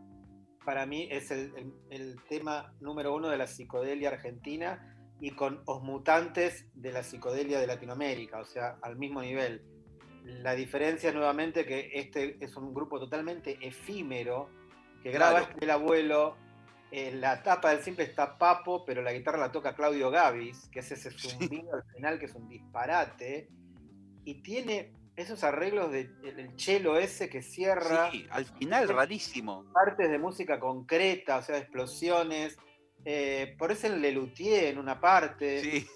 [0.66, 5.62] Para mí es el, el- el tema número uno de la psicodelia argentina y con
[5.66, 9.64] os mutantes de la psicodelia de Latinoamérica, o sea, al mismo nivel.
[10.24, 14.50] La diferencia nuevamente que este es un grupo totalmente efímero
[15.02, 15.52] que graba Claro.
[15.54, 16.36] este el abuelo.
[16.90, 20.80] En la tapa del simple está Papo, pero la guitarra la toca Claudio Gavis, que
[20.80, 23.50] es ese zumbido al final que es un disparate.
[24.24, 29.66] Y tiene esos arreglos del el cello ese que cierra Sí, al final, rarísimo.
[29.74, 32.56] partes de música concreta, o sea, explosiones.
[33.06, 35.62] Eh, por eso el Lelutier en una parte.
[35.62, 35.88] Sí,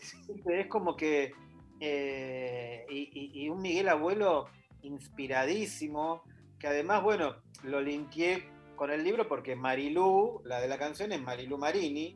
[0.45, 1.33] Es como que.
[1.79, 4.47] eh, y, y- y un Miguel Abuelo
[4.83, 6.23] inspiradísimo,
[6.59, 8.43] que además, bueno, lo linkeé
[8.75, 12.15] con el libro porque Marilú, la de la canción es Marilú Marini,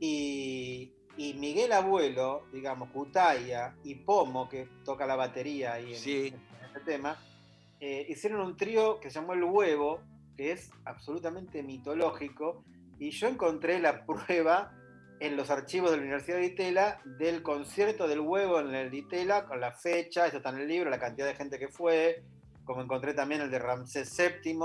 [0.00, 6.34] y, y Miguel Abuelo, digamos, Cutaya y Pomo, que toca la batería ahí en, Sí.
[6.66, 7.18] este tema,
[7.80, 10.00] eh, hicieron un trío que se llamó El Huevo,
[10.36, 12.64] que es absolutamente mitológico,
[12.98, 14.72] y yo encontré la prueba
[15.20, 19.46] en los archivos de la Universidad de Ditela del concierto del huevo en el Ditela,
[19.46, 22.22] con la fecha, eso está en el libro, la cantidad de gente que fue,
[22.64, 24.58] como encontré también el de Ramsés VII,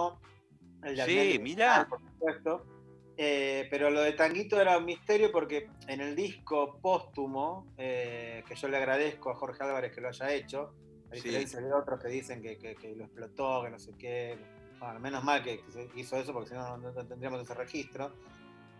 [0.83, 1.87] el de Sí, mirá.
[1.89, 2.65] por supuesto.
[3.17, 8.55] Eh, pero lo de Tanguito era un misterio porque en el disco póstumo, eh, que
[8.55, 10.73] yo le agradezco a Jorge Álvarez que lo haya hecho,
[11.11, 11.21] a Sí.
[11.29, 14.35] diferencia de otros que dicen que, que- que lo explotó, que no sé qué,
[14.83, 18.11] bueno, menos mal que, que se hizo eso porque si no, no tendríamos ese registro.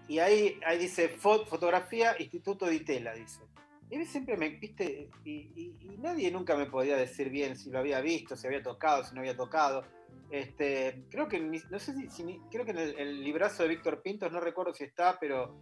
[0.08, 3.42] Y ahí, ahí dice fo- fotografía, Instituto de Itela, dice.
[3.90, 7.80] Y siempre me, viste, y, y- y nadie nunca me podía decir bien si lo
[7.80, 9.84] había visto, si había tocado, si no había tocado.
[10.32, 14.02] Este, creo que, no sé si, si creo que en el, el librazo de Víctor
[14.02, 15.56] Pintos, no recuerdo si está, pero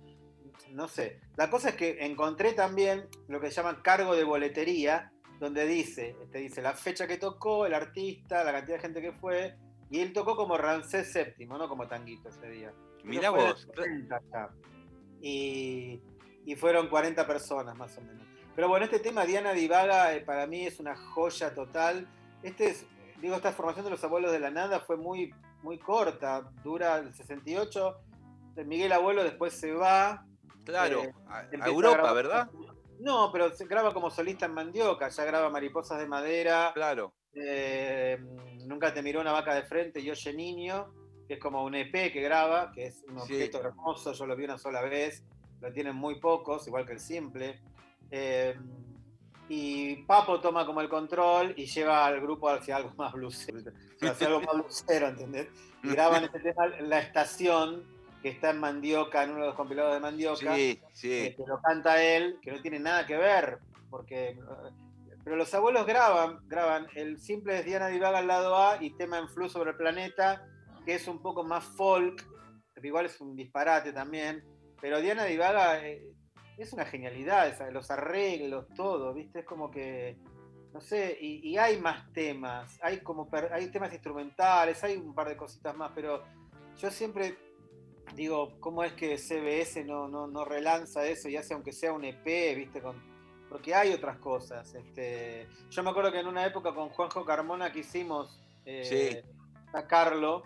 [0.71, 1.19] no sé.
[1.35, 6.37] La cosa es que encontré también lo que llaman cargo de boletería, donde dice, te
[6.39, 9.55] dice la fecha que tocó, el artista, la cantidad de gente que fue,
[9.91, 12.73] y él tocó como Ramsés VII, no como Tanguito ese día.
[13.03, 13.67] El vos.
[13.75, 14.49] 70 ya.
[15.21, 16.01] Y,
[16.45, 18.25] y fueron 40 personas más o menos.
[18.55, 22.07] Pero bueno, este tema Diana Divaga eh, para mí es una joya total.
[22.41, 22.85] Este es,
[23.21, 27.13] digo, esta formación de los abuelos de la nada fue muy, muy corta, dura el
[27.13, 27.97] 68.
[28.65, 30.25] Miguel Abuelo después se va.
[30.65, 32.49] Claro, Eh, a, Europa, ¿verdad?
[32.99, 37.13] No, pero se graba como solista en Mandioca, ya graba Mariposas de Madera, Claro.
[37.33, 38.19] eh,
[38.71, 40.93] Nunca te miró una vaca de frente y Oye Niño,
[41.27, 43.33] que es como un EP que graba, que es un Sí.
[43.33, 45.23] objeto hermoso, yo lo vi una sola vez,
[45.59, 47.59] lo tienen muy pocos, igual que el simple.
[48.09, 48.55] Eh,
[49.49, 53.59] y Papo toma como el control y lleva al grupo hacia algo más blusero,
[54.01, 55.47] hacia algo más blusero, ¿entendés?
[55.83, 57.83] Y graban este tema la estación
[58.21, 61.33] que está en Mandioca, en uno de los compilados de Mandioca Sí, sí.
[61.35, 64.37] que lo canta él, que no tiene nada que ver, porque eh,
[65.23, 69.19] pero los abuelos graban, graban el simple es Diana Divaga al lado A y tema
[69.19, 70.47] en Flu sobre el planeta,
[70.85, 72.25] que es un poco más folk,
[72.73, 74.43] pero igual es un disparate también,
[74.79, 76.03] pero Diana Divaga eh,
[76.57, 79.39] es una genialidad, los arreglos, todo, ¿viste?
[79.39, 80.17] Es como que,
[80.73, 85.37] no sé, y, hay más temas, hay como hay temas instrumentales, hay un par de
[85.37, 86.23] cositas más, pero
[86.77, 87.37] yo siempre
[88.15, 92.05] digo, ¿cómo es que CBS no, no, no relanza eso y hace aunque sea un
[92.05, 92.81] EP, viste?
[92.81, 93.10] Con,
[93.51, 94.73] porque hay otras cosas.
[94.73, 98.85] Este, yo me acuerdo que en una época con Juanjo Carmona quisimos eh,
[99.23, 99.29] Sí.
[99.71, 100.43] sacarlo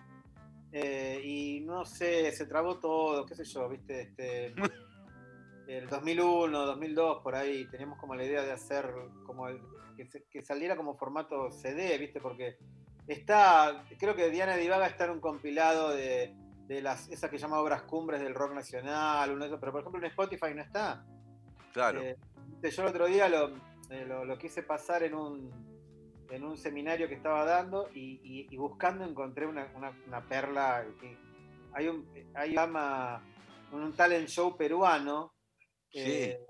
[0.72, 4.00] eh, y no sé, se trabó todo, qué sé yo, viste.
[4.02, 4.54] Este,
[5.68, 8.92] el 2001, 2002, por ahí, teníamos como la idea de hacer
[9.24, 9.60] como el-
[9.96, 12.20] que, se- que saliera como formato CD, ¿viste?
[12.20, 12.58] Porque
[13.06, 16.34] está, creo que Diana Divaga está en un compilado de,
[16.66, 19.80] de las, esas que llama obras cumbres del rock nacional, uno de esos, pero por
[19.82, 21.04] ejemplo en Spotify no está.
[21.72, 22.00] Claro.
[22.02, 22.16] Eh,
[22.62, 23.48] yo el otro día lo,
[23.90, 25.50] eh, lo- lo quise pasar en un,
[26.30, 30.84] en un seminario que estaba dando y, y- y buscando encontré una, una- una perla.
[31.00, 31.16] que-
[31.72, 33.22] hay un hay llama
[33.72, 35.32] un talent show peruano
[35.92, 36.40] eh,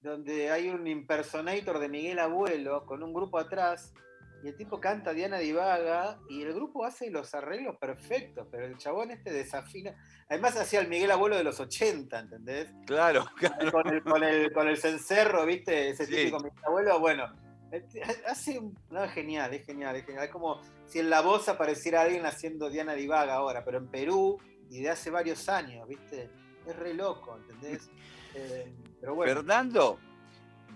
[0.00, 3.92] donde hay un impersonator de Miguel Abuelo con un grupo atrás
[4.42, 8.76] y el tipo canta Diana Divaga y el grupo hace los arreglos perfectos, pero el
[8.76, 9.96] chabón este desafina.
[10.28, 12.68] Además hacía el Miguel Abuelo de los 80, ¿entendés?
[12.86, 13.72] Claro, claro.
[13.72, 15.88] con el, con el, con el cencerro, ¿viste?
[15.90, 16.14] Ese Sí.
[16.14, 17.32] típico mi abuelo, bueno,
[17.72, 17.84] eh,
[18.28, 20.24] hace un- no, es genial, es genial, es genial.
[20.24, 24.38] Es como si en la voz apareciera alguien haciendo Diana Divaga ahora, pero en Perú
[24.70, 26.30] y de hace varios años, ¿viste?
[26.66, 27.90] Es re loco, ¿entendés?
[28.34, 29.98] Eh, pero bueno, Fernando,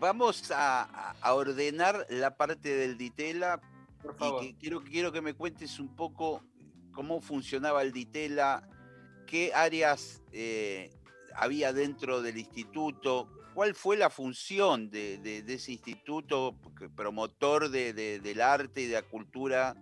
[0.01, 3.61] vamos a, ordenar la parte del Ditela
[4.03, 4.41] por y favor.
[4.43, 6.43] que quiero, quiero que me cuentes un poco
[6.93, 8.67] cómo funcionaba el Ditela,
[9.27, 10.91] qué áreas eh,
[11.37, 16.57] había dentro del instituto, cuál fue la función de, de- de ese instituto
[16.97, 19.77] promotor de- de- del arte y de la cultura,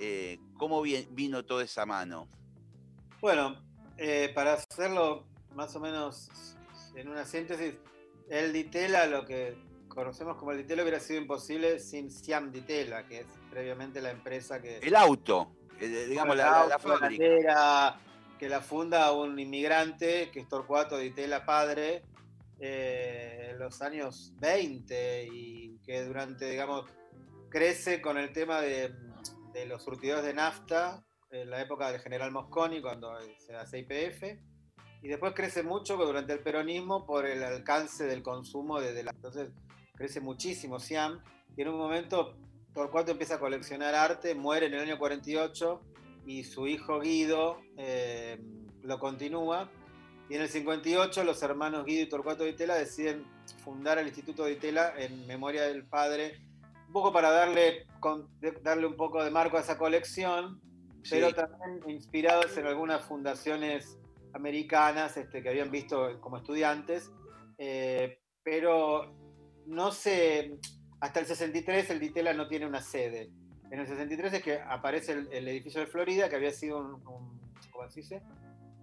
[0.00, 2.28] eh, cómo vi- vino toda esa mano.
[3.20, 3.56] Bueno,
[3.96, 6.28] eh, para hacerlo más o menos
[6.96, 7.74] en una síntesis,
[8.28, 9.56] el Ditela, lo que
[9.88, 14.60] conocemos como el Ditela, hubiera sido imposible sin Siam Ditela, que es previamente la empresa
[14.60, 14.78] que...
[14.78, 17.00] El auto, eh, digamos, la, la- la auto, fábrica.
[17.24, 18.00] bandera,
[18.38, 22.02] que la funda un inmigrante, que es Torcuato Ditela padre,
[22.58, 26.88] eh, en los años 20 y que durante, digamos,
[27.50, 28.92] crece con el tema de,
[29.52, 34.40] de los surtidores de nafta en la época del general Mosconi, cuando se hace IPF,
[35.04, 39.10] y después crece mucho durante el peronismo por el alcance del consumo de, de la...
[39.12, 39.50] Entonces
[39.94, 41.20] crece muchísimo Siam,
[41.56, 42.34] y en un momento
[42.72, 45.80] Torcuato empieza a coleccionar arte, muere en el año 48,
[46.26, 48.40] y su hijo Guido eh,
[48.82, 49.70] lo continúa.
[50.30, 53.24] Y en el 58 los hermanos Guido y Torcuato Ditela deciden
[53.62, 56.40] fundar el Instituto Ditela en memoria del padre,
[56.86, 60.60] un poco para darle, con- de- darle un poco de marco a esa colección,
[61.10, 61.34] pero Sí.
[61.34, 63.98] también inspirados en algunas fundaciones
[64.34, 67.10] americanas este, que habían visto como estudiantes,
[67.58, 69.14] eh, pero
[69.66, 70.58] no sé,
[71.00, 73.30] hasta el 63 el Ditela no tiene una sede.
[73.70, 76.94] En el 63 es que aparece el, el edificio de Florida, que había sido un,
[77.08, 77.40] un-
[77.72, 78.22] ¿cómo se dice?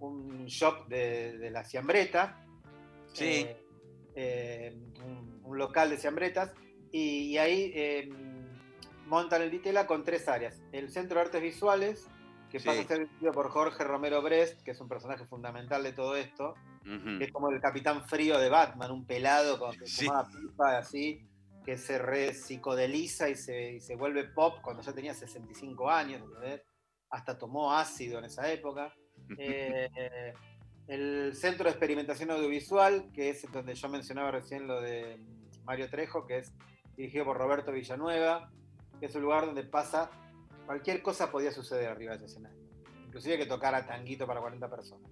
[0.00, 2.44] un shop de, de la Ciambreta.
[3.12, 3.46] Sí.
[3.46, 3.56] eh,
[4.16, 6.52] eh, un, un local de Ciambretas.
[6.90, 8.10] Y, y ahí
[9.06, 10.60] montan el Ditela con tres áreas.
[10.72, 12.08] El Centro de Artes Visuales,
[12.52, 12.66] que Sí.
[12.68, 16.14] pasa a ser dirigido por Jorge Romero Brest, que es un personaje fundamental de todo
[16.16, 16.54] esto
[17.18, 20.06] que es como el capitán frío de Batman, un pelado con que Sí.
[20.40, 21.26] pipa así,
[21.64, 26.22] que se re psicodeliza y se, y se vuelve pop cuando ya tenía 65 años.
[27.08, 28.92] Hasta tomó ácido en esa época.
[29.38, 30.34] Eh,
[30.88, 35.18] el Centro de Experimentación Audiovisual, que es donde yo mencionaba recién lo de
[35.64, 36.52] Mario Trejo, que es
[36.96, 38.50] dirigido por Roberto Villanueva,
[38.98, 40.10] que es un lugar donde pasa,
[40.66, 42.58] cualquier cosa podía suceder arriba de ese escenario.
[43.06, 45.10] Inclusive que tocara tanguito para 40 personas.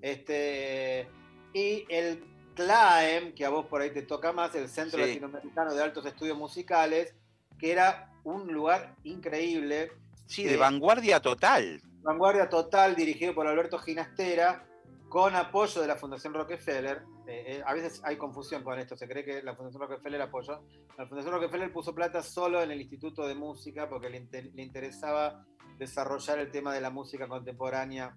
[0.00, 1.08] Este,
[1.52, 2.24] y el
[2.54, 5.06] CLAEM, que a vos por ahí te toca más, el Centro Sí.
[5.08, 7.14] Latinoamericano de Altos Estudios Musicales,
[7.58, 9.92] que era un lugar increíble,
[10.26, 11.80] Sí, de vanguardia total.
[12.02, 14.66] vanguardia total, dirigido por Alberto Ginastera,
[15.08, 17.02] con apoyo de la Fundación Rockefeller.
[17.26, 20.64] Eh, eh, a veces hay confusión con esto, se cree que la Fundación Rockefeller apoyó.
[20.98, 24.62] La Fundación Rockefeller puso plata solo en el Instituto de Música porque le, inter- le
[24.62, 25.44] interesaba
[25.78, 28.16] desarrollar el tema de la música contemporánea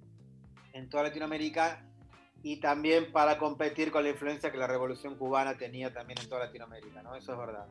[0.73, 1.85] en toda Latinoamérica
[2.43, 6.45] y también para competir con la influencia que la Revolución Cubana tenía también en toda
[6.45, 7.15] Latinoamérica, ¿no?
[7.15, 7.67] Eso es verdad.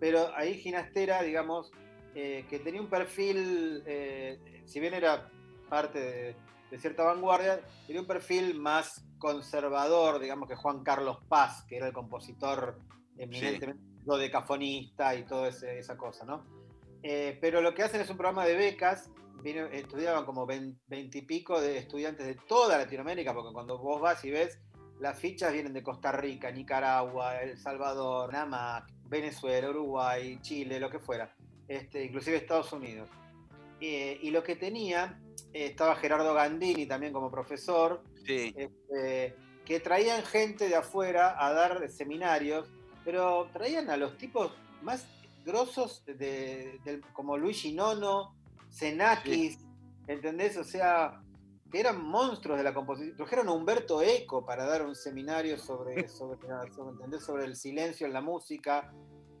[0.00, 1.70] Pero ahí Ginastera, digamos,
[2.14, 5.30] eh, que tenía un perfil, eh, si bien era
[5.68, 6.36] parte de,
[6.70, 11.86] de cierta vanguardia, tenía un perfil más conservador, digamos, que Juan Carlos Paz, que era
[11.86, 12.78] el compositor
[13.16, 16.44] eminentemente dodecafonista y toda esa cosa, ¿no?
[17.02, 19.10] Eh, pero lo que hacen es un programa de becas,
[19.42, 24.58] vino- estudiaban como veintipico de estudiantes de toda Latinoamérica, porque cuando vos vas y ves,
[25.00, 30.98] las fichas vienen de Costa Rica, Nicaragua, El Salvador, Namac, Venezuela, Uruguay, Chile, lo que
[30.98, 31.34] fuera,
[31.66, 33.08] este, inclusive Estados Unidos.
[33.80, 35.18] Eh, y lo que tenía,
[35.54, 41.52] eh, estaba Gerardo Gandini también como profesor, Sí, este, que traían gente de afuera a
[41.52, 42.68] dar seminarios,
[43.04, 44.52] pero traían a los tipos
[44.82, 45.06] más
[45.44, 46.80] grosos de,
[47.12, 48.34] como Luigi Nono,
[48.70, 49.58] Xenakis,
[50.06, 50.56] ¿entendés?
[50.56, 51.20] O sea,
[51.70, 53.16] que eran monstruos de la composición.
[53.16, 56.38] Trajeron a Humberto Eco para dar un seminario sobre, sobre,
[56.74, 57.24] sobre, ¿entendés?
[57.24, 58.92] sobre el silencio en la música.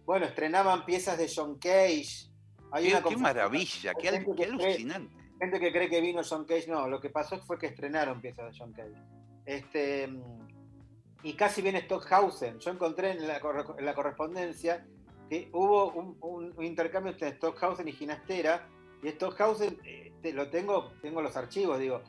[0.04, 2.28] Bueno, estrenaban piezas de John Cage.
[2.70, 5.23] Hay Qué, una qué conferencia- maravilla, qué, al- alucinante.
[5.44, 8.50] Gente que cree que vino John Cage, no, lo que pasó fue que estrenaron piezas
[8.52, 8.94] de John Cage.
[9.46, 10.48] Este, mm,
[11.22, 12.58] y casi viene Stockhausen.
[12.58, 13.40] Yo encontré en la,
[13.78, 14.86] en la correspondencia
[15.28, 18.68] que hubo un, un- un intercambio entre Stockhausen y Ginastera,
[19.02, 22.02] y Stockhausen, eh, lo tengo, tengo los archivos, digo,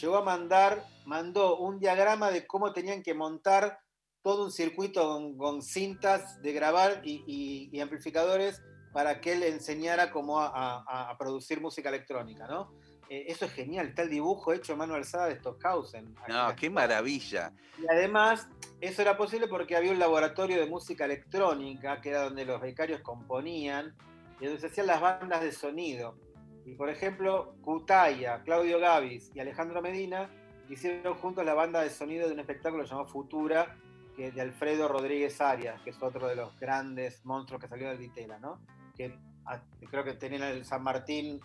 [0.00, 3.80] llegó a mandar, mandó un diagrama de cómo tenían que montar
[4.22, 8.62] todo un circuito con, con cintas de grabar y, y- y amplificadores
[8.92, 10.48] para que él enseñara cómo a,
[10.86, 12.72] a- a producir música electrónica, ¿no?
[13.08, 16.14] Eh, eso es genial, está el dibujo hecho a mano alzada de Stockhausen.
[16.28, 17.52] No, qué maravilla.
[17.80, 18.48] Y además,
[18.80, 23.00] eso era posible porque había un laboratorio de música electrónica, que era donde los becarios
[23.00, 23.94] componían,
[24.40, 26.16] y donde se hacían las bandas de sonido.
[26.64, 30.30] Y por ejemplo, Cutaya, Claudio Gavis y Alejandro Medina
[30.68, 33.76] hicieron juntos la banda de sonido de un espectáculo llamado Futura,
[34.14, 37.88] que es de Alfredo Rodríguez Arias, que es otro de los grandes monstruos que salió
[37.88, 38.60] del Ditela, ¿no?
[39.00, 41.40] Que ah, creo que tenían el San Martín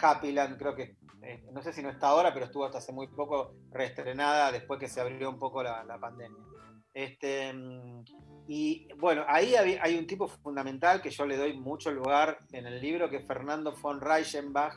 [0.00, 3.08] Happyland, creo que, eh, no sé si no está ahora, pero estuvo hasta hace muy
[3.08, 6.38] poco reestrenada después que se abrió un poco la, la pandemia.
[6.94, 7.52] Este,
[8.46, 12.66] y bueno, ahí había- hay un tipo fundamental que yo le doy mucho lugar en
[12.66, 14.74] el libro, que es Fernando von Reichenbach,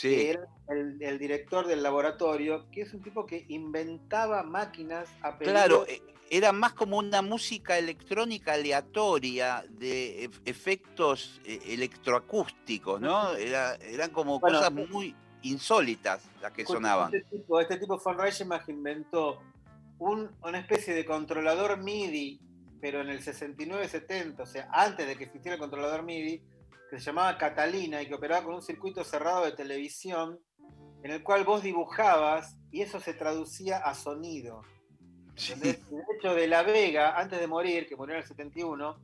[0.00, 5.36] que era el, el director del laboratorio, que es un tipo que inventaba máquinas a
[5.38, 13.34] claro, eh, era más como una música electrónica aleatoria de ef- efectos eh, electroacústicos, ¿no?
[13.34, 17.14] Era, eran como Bueno, cosas muy insólitas las que sonaban.
[17.14, 19.42] Este tipo, este tipo von Reichenbach inventó
[19.98, 22.40] un- una especie de controlador MIDI,
[22.80, 26.42] pero en el 69-70, o sea, antes de que existiera el controlador MIDI,
[26.94, 30.38] que se llamaba Catalina y que operaba con un circuito cerrado de televisión,
[31.02, 34.62] en el cual vos dibujabas y eso se traducía a sonido.
[35.60, 35.70] De
[36.16, 39.00] hecho, de La Vega, antes de morir, que murió en el 71,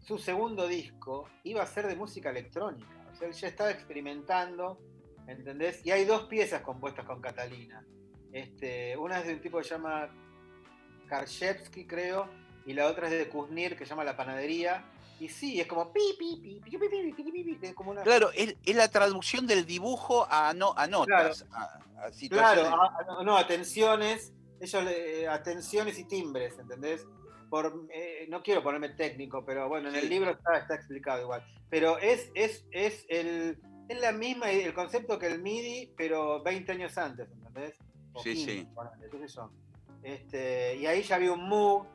[0.00, 3.06] su segundo disco iba a ser de música electrónica.
[3.12, 4.80] O sea, él ya estaba experimentando,
[5.28, 5.86] ¿entendés?
[5.86, 7.86] Y hay dos piezas compuestas con Catalina.
[8.32, 10.10] Este, una es de un tipo que se llama
[11.06, 12.28] Karshevsky, creo,
[12.66, 14.84] y la otra es de Kuznir, que se llama La Panadería.
[15.20, 18.02] Y sí, es como pi, pi, pi, pi, pi, pi, pi, pi, pi, como una...
[18.02, 22.72] Claro, es, es la traducción del dibujo a, no, a notas, a, a Claro, situaciones.
[22.72, 27.06] a- a- no, atenciones, ellos le- eh, atenciones y timbres, ¿entendés?
[27.50, 30.00] Por, eh, no quiero ponerme técnico, pero bueno, en Sí.
[30.00, 31.44] el libro está, está explicado igual.
[31.68, 33.58] Pero es, es, es, el,
[33.88, 37.76] es la misma, el concepto que el MIDI, pero 20 años antes, ¿entendés?
[38.14, 38.68] O Sí, 15, sí.
[38.74, 39.50] ponele, qué sé yo.
[40.02, 41.86] Este, y ahí ya había un MOOC,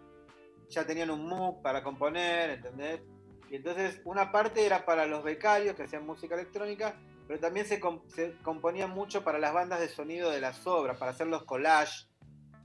[0.70, 3.02] ya tenían un MOOC para componer, ¿entendés?
[3.50, 6.96] Y entonces una parte era para los becarios que hacían música electrónica,
[7.28, 10.98] pero también se, com- se componía mucho para las bandas de sonido de las obras,
[10.98, 12.10] para hacer los collages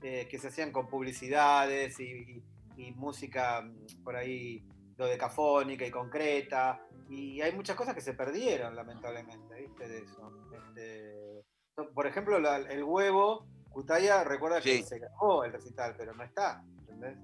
[0.03, 2.43] eh, que se hacían con publicidades y, y-
[2.77, 4.65] y música mm, por ahí
[4.97, 6.81] dodecafónica y concreta.
[7.09, 9.87] Y hay muchas cosas que se perdieron, lamentablemente, ¿viste?
[9.87, 10.31] De eso.
[10.55, 11.43] Este,
[11.93, 14.83] por ejemplo, la- el huevo, Cutaya recuerda que Sí.
[14.83, 17.17] se grabó el recital, pero no está, ¿entendés?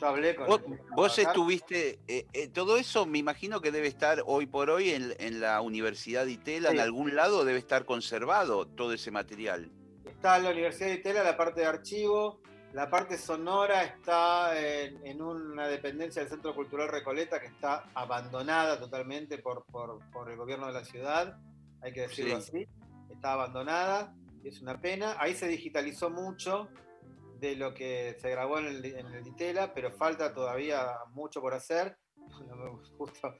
[0.00, 0.60] Yo hablé con Vos,
[0.94, 5.14] vos estuviste, eh, eh, todo eso me imagino que debe estar hoy por hoy en,
[5.18, 6.80] en la Universidad de Itela, en Sí.
[6.80, 9.70] algún lado debe estar conservado todo ese material.
[10.04, 12.40] Está en la Universidad de Itela la parte de archivo,
[12.74, 18.78] la parte sonora está en, en una dependencia del Centro Cultural Recoleta que está abandonada
[18.78, 21.38] totalmente por, por- por el gobierno de la ciudad,
[21.80, 22.66] hay que decirlo así,
[23.10, 25.16] está abandonada, es una pena.
[25.18, 26.68] Ahí se digitalizó mucho
[27.40, 31.54] de lo que se grabó en el, en el Ditela, pero falta todavía mucho por
[31.54, 31.96] hacer.
[32.98, 33.34] Justo,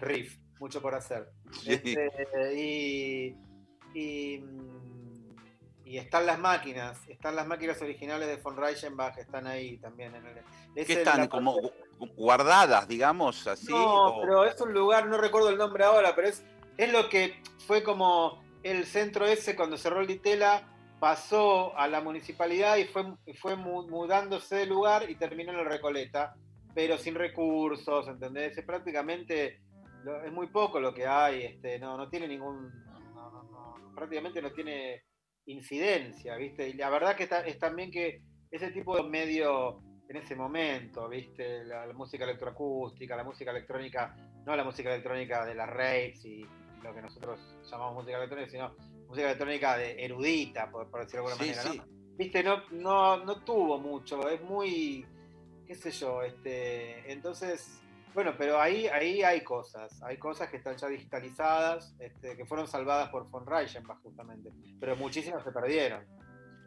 [0.00, 1.28] riff, mucho por hacer.
[1.52, 1.72] Sí.
[1.72, 3.36] Este, y,
[3.94, 4.44] y,
[5.84, 10.14] y están las máquinas, están las máquinas originales de von Reichenbach, están ahí también.
[10.14, 10.38] En el,
[10.76, 11.56] es están como
[12.16, 13.70] guardadas, digamos, así.
[13.72, 16.44] No, o- pero es un lugar, no recuerdo el nombre ahora, pero es,
[16.76, 20.68] es lo que fue como el centro ese cuando cerró el Ditela,
[21.00, 23.04] pasó a la municipalidad y fue,
[23.40, 26.34] fue mu- mudándose de lugar y terminó en el Recoleta,
[26.74, 28.56] pero sin recursos, ¿entendés?
[28.58, 29.60] Es prácticamente,
[30.24, 32.70] es muy poco lo que hay, este, no, no tiene ningún,
[33.14, 35.02] no, no, no, prácticamente no tiene
[35.46, 36.68] incidencia, ¿viste?
[36.68, 38.20] Y la verdad que está- es también que
[38.50, 41.64] ese tipo de medio en ese momento, ¿viste?
[41.64, 46.44] La, la música electroacústica, la música electrónica, no la música electrónica de las raves y
[46.82, 47.38] lo que nosotros
[47.70, 48.74] llamamos música electrónica, sino
[49.10, 51.78] música electrónica de erudita, por, por decirlo de alguna Sí, manera, sí.
[51.78, 52.16] ¿no?
[52.16, 55.06] Viste, no, no, no tuvo mucho, es muy,
[55.66, 57.80] qué sé yo, este, entonces,
[58.14, 62.66] bueno, pero ahí, ahí hay cosas, hay cosas que están ya digitalizadas, este, que fueron
[62.68, 66.04] salvadas por von Reichenbach justamente, pero muchísimas se perdieron.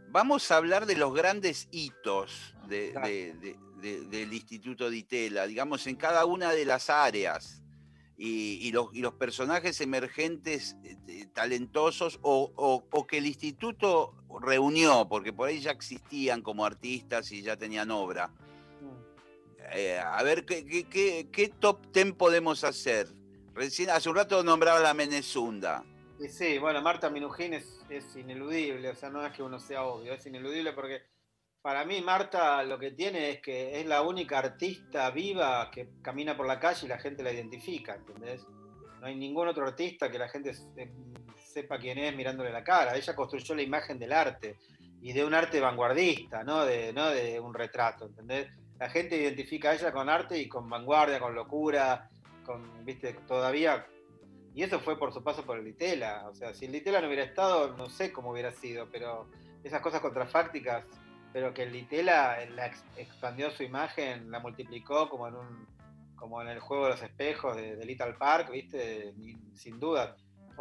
[0.09, 4.89] vamos a hablar de los grandes hitos de- de- de- de- del Instituto
[5.47, 7.62] digamos, en cada una de las áreas.
[8.15, 15.33] Y, los, y los personajes emergentes eh, talentosos o, o- que el instituto reunió, porque
[15.33, 18.31] por ahí ya existían como artistas y ya tenían obra.
[19.73, 20.63] Eh, a ver, ¿qué,
[21.31, 23.07] qué- top ten podemos hacer?
[23.55, 25.83] Recién, hace un rato nombraba la Menezunda.
[26.29, 30.13] Sí, bueno, Marta Minujín es, es ineludible, o sea, no es que uno sea obvio,
[30.13, 31.01] es ineludible porque
[31.63, 36.35] para mí Marta lo que tiene es que es la única artista viva que camina
[36.37, 38.45] por la calle y la gente la identifica, ¿entendés?
[38.99, 40.91] No hay ningún otro artista que la gente se-
[41.37, 42.95] sepa quién es mirándole la cara.
[42.95, 44.57] Ella construyó la imagen del arte
[45.01, 48.49] y de un arte vanguardista, no de, no de un retrato, ¿entendés?
[48.77, 52.09] La gente identifica a ella con arte y con vanguardia, con locura,
[52.45, 53.87] con, viste, todavía
[54.55, 56.27] y eso fue por su paso por el Litela.
[56.29, 59.27] O sea, si el Litela no hubiera estado, no sé cómo hubiera sido, pero
[59.63, 60.85] esas cosas contrafácticas,
[61.33, 65.67] pero que el Litela la ex- expandió su imagen, la multiplicó como en un
[66.15, 69.13] como en el juego de los espejos de, de Little Park, ¿viste?
[69.55, 70.15] Sin duda.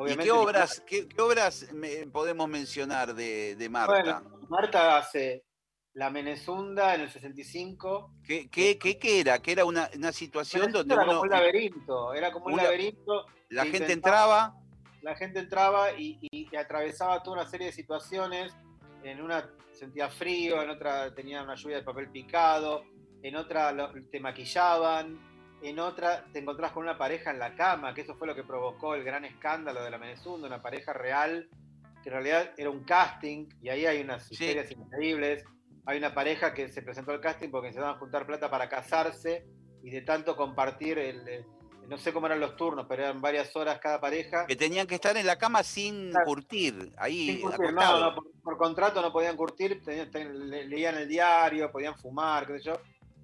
[0.09, 4.23] ¿Y qué obras, qué, qué obras me- podemos mencionar de, de Marta?
[4.23, 5.45] Bueno, Marta hace
[5.95, 8.13] La Menezunda en el 65.
[8.27, 9.39] ¿Qué, qué, qué- qué era?
[9.41, 12.57] ¿Qué era una, una situación donde era uno, como un laberinto, era como un, un
[12.57, 13.27] la- laberinto.
[13.51, 14.57] la que gente entraba?
[15.03, 18.53] la gente entraba y, y- y atravesaba toda una serie de situaciones.
[19.03, 22.85] En una sentía frío, en otra tenía una lluvia de papel picado,
[23.23, 25.19] en otra lo- te maquillaban,
[25.63, 28.45] en otra te encontrás con una pareja en la cama, que eso fue lo que
[28.45, 31.49] provocó el gran escándalo de la Menezunda, una pareja real,
[32.03, 34.35] que en realidad era un casting, y ahí hay unas Sí.
[34.35, 35.45] historias increíbles.
[35.87, 39.45] Hay una pareja que se presentó al casting porque necesitaban juntar plata para casarse,
[39.85, 41.45] y de tanto compartir el, el-
[41.89, 44.47] no sé cómo eran los turnos, pero eran varias horas cada pareja.
[44.47, 46.27] Que tenían que estar en la cama sin Claro.
[46.27, 50.65] curtir, ahí Sin curtir, no, no, por, por contrato no podían curtir, tenían- ten- le-
[50.67, 52.81] leían el diario, podían fumar, qué sé yo.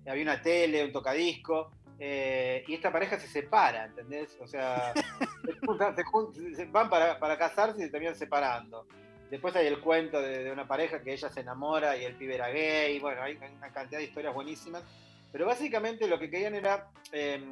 [0.07, 1.71] Había una tele, un tocadisco.
[2.01, 4.37] eh, y esta pareja se separa, ¿entendés?
[4.41, 4.93] O sea,
[5.45, 8.87] se, juntan- se jun- se van para, para casarse y se terminan separando.
[9.31, 12.37] Después hay el cuento de, de una pareja que ella se enamora y el pibe
[12.37, 12.99] era gay.
[13.01, 14.85] Bueno, hay una cantidad de historias buenísimas.
[15.33, 17.43] Pero básicamente lo que querían era eh,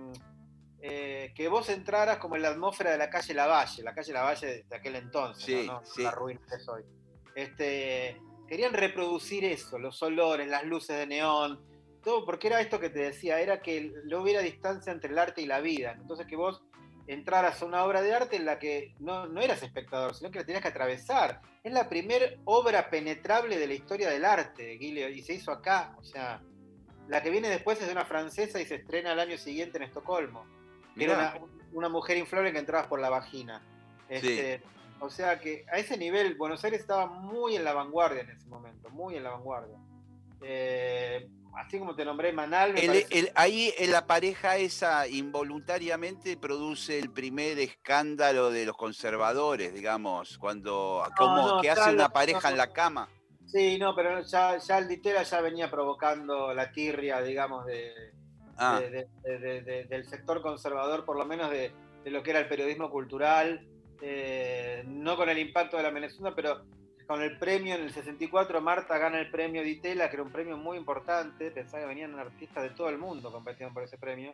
[0.80, 4.64] eh, que vos entraras como en la atmósfera de la calle Lavalle, la calle Lavalle
[4.68, 5.82] de, aquel entonces, Sí, ¿no?
[5.84, 6.02] Sí.
[6.02, 6.82] la ruina que es hoy.
[7.34, 11.60] Este, querían reproducir eso, los olores, las luces de neón,
[12.02, 15.42] todo, porque era esto que te decía, era que no hubiera distancia entre el arte
[15.42, 15.96] y la vida.
[15.98, 16.62] Entonces que vos
[17.08, 20.38] entraras a una obra de arte en la que no, no eras espectador, sino que
[20.38, 21.40] la tenías que atravesar.
[21.62, 25.96] Es la primera obra penetrable de la historia del arte, Guilio, y se hizo acá.
[25.98, 26.40] O sea,
[27.08, 29.84] la que viene después es de una francesa y se estrena el año siguiente en
[29.84, 30.44] Estocolmo.
[30.96, 31.34] Que era una,
[31.72, 33.62] una mujer inflable que entrabas por la vagina.
[34.08, 34.62] Este,
[35.00, 38.48] O sea que a ese nivel Buenos Aires estaba muy en la vanguardia en ese
[38.48, 39.76] momento, muy en la vanguardia.
[40.42, 46.36] Eh, así como te nombré Manal, me El- el- ahí eh, la pareja esa involuntariamente
[46.36, 52.08] produce el primer escándalo de los conservadores, digamos, cuando como no, que ya hace una
[52.10, 52.50] pareja no.
[52.50, 53.08] en la cama.
[53.46, 58.12] Sí, no, pero ya, ya el Ditela ya venía provocando la tirria, digamos, de,
[58.58, 61.72] Ah, de- de- de- de- de- del sector conservador, por lo menos de,
[62.04, 63.66] lo que era el periodismo cultural,
[64.00, 66.64] eh, no con el impacto de la Menezunda, pero
[67.06, 70.56] con el premio en el 64, Marta gana el premio Ditela, que era un premio
[70.56, 74.32] muy importante, pensaba que venían artistas de todo el mundo competiendo por ese premio.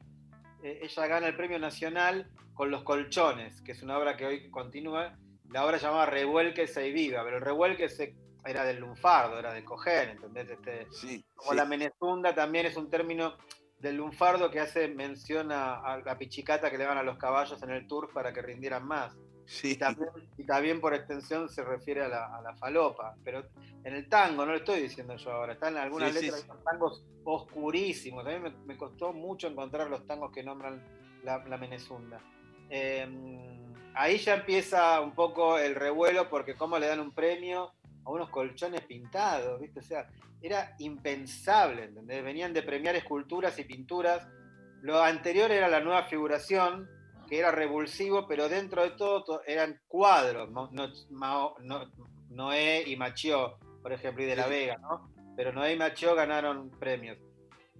[0.62, 4.50] Eh, ella gana el premio nacional con Los Colchones, que es una obra que hoy
[4.50, 5.16] continúa.
[5.50, 8.14] La obra se llamaba Revuélquese y Viva, pero el revuélquese
[8.44, 10.50] era del lunfardo, era de coger, ¿entendés?
[10.50, 11.56] Este, sí, como sí.
[11.56, 13.36] la menezunda también es un término
[13.82, 17.62] del lunfardo que hace mención a, a la pichicata que le van a los caballos
[17.62, 19.12] en el tour para que rindieran más.
[19.44, 19.72] sí.
[19.72, 20.08] Y también,
[20.38, 23.16] y también por extensión se refiere a la, a la falopa.
[23.24, 23.44] Pero
[23.84, 26.46] en el tango, no lo estoy diciendo yo ahora, están algunas Sí, letras sí.
[26.46, 28.24] de unos tangos oscurísimos.
[28.26, 30.80] A mí me, me costó mucho encontrar los tangos que nombran
[31.24, 32.20] la, la menezunda.
[32.70, 33.06] Eh,
[33.94, 37.72] ahí ya empieza un poco el revuelo porque cómo le dan un premio
[38.04, 39.80] a unos colchones pintados, ¿viste?
[39.80, 40.08] O sea,
[40.40, 42.24] era impensable, ¿entendés?
[42.24, 44.26] Venían de premiar esculturas y pinturas.
[44.82, 46.88] Lo anterior era la nueva figuración,
[47.28, 50.50] que era revulsivo, pero dentro de todo to- eran cuadros.
[50.50, 51.90] No- no- Mao- no-
[52.30, 54.46] Noé y Machió, por ejemplo, y de la.
[54.46, 55.12] Vega, ¿no?
[55.36, 57.18] Pero Noé y Machió ganaron premios.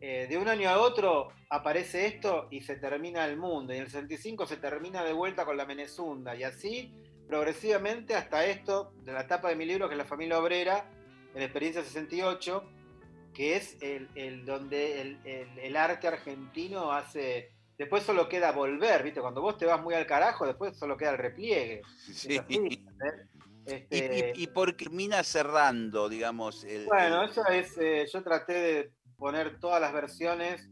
[0.01, 3.73] Eh, de un año a otro aparece esto y se termina el mundo.
[3.73, 6.35] Y en el 65 se termina de vuelta con la Menezunda.
[6.35, 6.93] Y así
[7.37, 10.85] progresivamente hasta esto, de la tapa de mi libro, que es La familia obrera,
[11.35, 12.63] en experiencia 68,
[13.33, 17.51] que es el, el donde el, el- el arte argentino hace...
[17.79, 19.23] Después solo queda volver, ¿viste?
[19.23, 21.81] Cuando vos te vas muy al carajo, después solo queda el repliegue.
[21.97, 22.37] Sí.
[22.37, 23.27] Así, ¿entendés?
[23.65, 26.65] Y, Este, y, y por qué termina cerrando, digamos.
[26.65, 30.69] el- Bueno, eso es, eh, yo traté de poner todas las versiones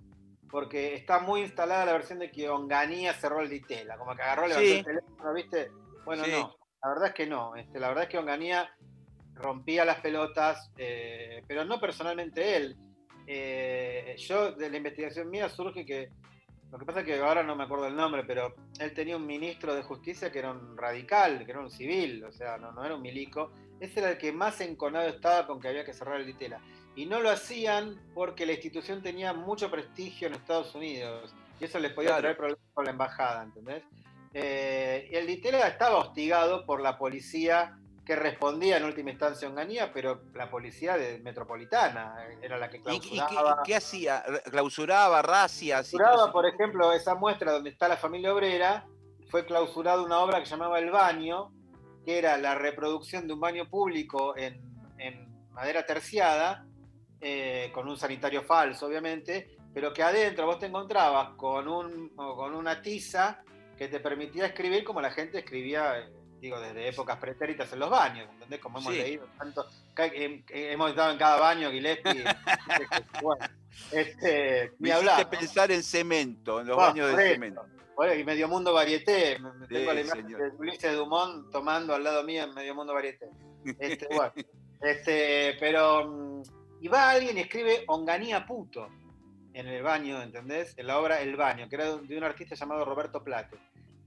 [0.50, 4.46] porque está muy instalada la versión de que Onganía cerró el Ditela, como que agarró,
[4.46, 4.76] levantó Sí.
[4.78, 5.70] el teléfono, ¿viste?
[6.10, 6.30] Bueno, Sí.
[6.32, 7.54] no, la verdad es que no.
[7.54, 8.68] Este, la verdad es que Onganía
[9.34, 12.76] rompía las pelotas, eh, pero no personalmente él.
[13.26, 16.10] Eh, yo, de la investigación mía, surge que,
[16.72, 19.24] lo que pasa es que ahora no me acuerdo el nombre, pero él tenía un
[19.26, 22.84] ministro de justicia que era un radical, que era un civil, o sea, no, no
[22.84, 23.52] era un milico.
[23.78, 26.60] Ese era el que más enconado estaba con que había que cerrar el Ditela.
[26.96, 31.32] Y no lo hacían porque la institución tenía mucho prestigio en Estados Unidos.
[31.60, 32.22] Y eso les podía Claro.
[32.22, 33.84] traer problemas con la embajada, ¿entendés?
[34.32, 39.50] Eh, y el Ditela estaba hostigado por la policía que respondía en última instancia a
[39.50, 43.62] Onganía, pero la policía de metropolitana era la que ¿Y, y qué, clausuraba.
[43.64, 44.24] qué hacía?
[44.50, 48.86] Clausuraba, racias Clausuraba, por ejemplo, esa muestra donde está la familia obrera,
[49.30, 51.52] fue clausurada una obra que se llamaba El Baño,
[52.04, 54.60] que era la reproducción de un baño público en,
[54.98, 56.66] en madera terciada,
[57.20, 62.54] eh, con un sanitario falso, obviamente, pero que adentro vos te encontrabas con, un, con
[62.54, 63.42] una tiza
[63.80, 67.88] que te permitía escribir como la gente escribía, eh, digo, desde épocas pretéritas en los
[67.88, 68.60] baños, ¿entendés?
[68.60, 69.00] Como hemos Sí.
[69.00, 69.66] leído tanto,
[69.96, 72.22] em- eh, hemos estado en cada baño, Gillespie,
[73.22, 73.46] bueno,
[73.90, 75.30] este, ni hablar.
[75.30, 77.32] pensar en cemento, en los Ah, baños de eso.
[77.32, 77.64] cemento.
[77.96, 80.50] Bueno, y Medio Mundo Varieté, Sí, tengo la imagen señor.
[80.52, 83.30] de Ulises Dumont tomando al lado mío en Medio Mundo Varieté.
[83.78, 84.32] Este, bueno,
[84.82, 86.42] este, pero mm,
[86.82, 88.88] y va alguien y escribe Onganía puto
[89.54, 90.74] en el baño, ¿entendés?
[90.76, 93.56] En la obra El Baño, que era de un, artista llamado Roberto Plate.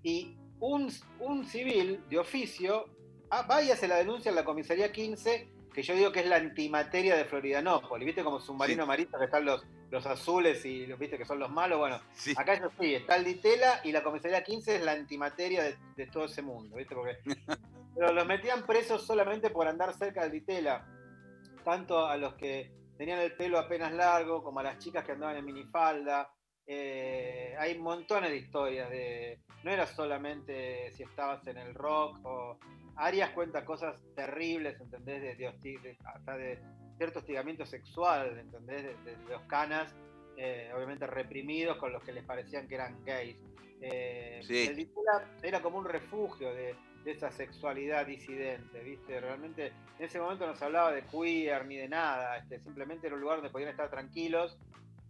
[0.04, 2.86] Y un, un civil de oficio
[3.30, 6.28] ah, va y hace la denuncia en la comisaría 15, que yo digo que es
[6.28, 8.24] la antimateria de Floridanópolis, ¿viste?
[8.24, 8.88] Como submarino Sí.
[8.88, 12.34] marito que están los, los azules y los viste que son los malos, bueno, Sí.
[12.38, 16.08] Acá eso sí, está el Ditela y la comisaría 15 es la antimateria de, de
[16.08, 16.96] todo ese mundo, ¿viste?
[16.96, 17.18] Porque,
[17.96, 20.86] pero los metían presos solamente por andar cerca del Ditela,
[21.64, 25.38] tanto a los que tenían el pelo apenas largo, como a las chicas que andaban
[25.38, 26.30] en minifalda.
[26.66, 29.40] Eh, hay montones de historias de.
[29.64, 32.58] No era solamente si estabas en el rock o.
[32.96, 35.22] Arias cuenta cosas terribles, ¿entendés?
[35.22, 36.60] De, de hosti- de- hasta de
[36.98, 38.84] cierto hostigamiento sexual, ¿entendés?
[39.04, 39.96] De, los canas,
[40.38, 43.36] eh, obviamente reprimidos con los que les parecían que eran gays.
[43.82, 44.68] Eh, Sí.
[44.68, 44.76] El
[45.42, 49.20] era como un refugio de, de esa sexualidad disidente, ¿viste?
[49.20, 53.16] Realmente en ese momento no se hablaba de queer ni de nada, este, simplemente era
[53.16, 54.58] un lugar donde podían estar tranquilos,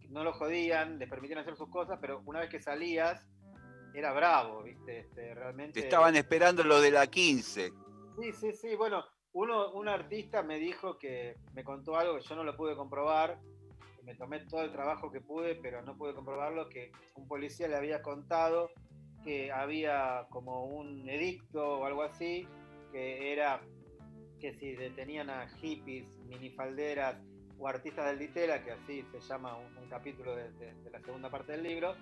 [0.10, 3.28] no lo jodían, les permitían hacer sus cosas, pero una vez que salías
[3.94, 5.00] era bravo, ¿viste?
[5.02, 5.80] Este, realmente...
[5.80, 7.72] Te estaban esperando lo de la 15.
[8.20, 8.76] Sí, sí, sí.
[8.76, 12.76] Bueno, uno, un artista me dijo que me contó algo que yo no lo pude
[12.76, 13.40] comprobar.
[14.04, 16.70] Me tomé todo el trabajo que pude, pero no pude comprobarlo.
[16.70, 18.70] Que un policía le había contado
[19.24, 22.48] que había como un edicto o algo así,
[22.92, 23.62] que era
[24.40, 27.16] que si detenían a hippies, minifalderas
[27.58, 31.00] o artistas del Ditela, que así se llama un, un capítulo de, de- de la
[31.00, 31.96] segunda parte del libro,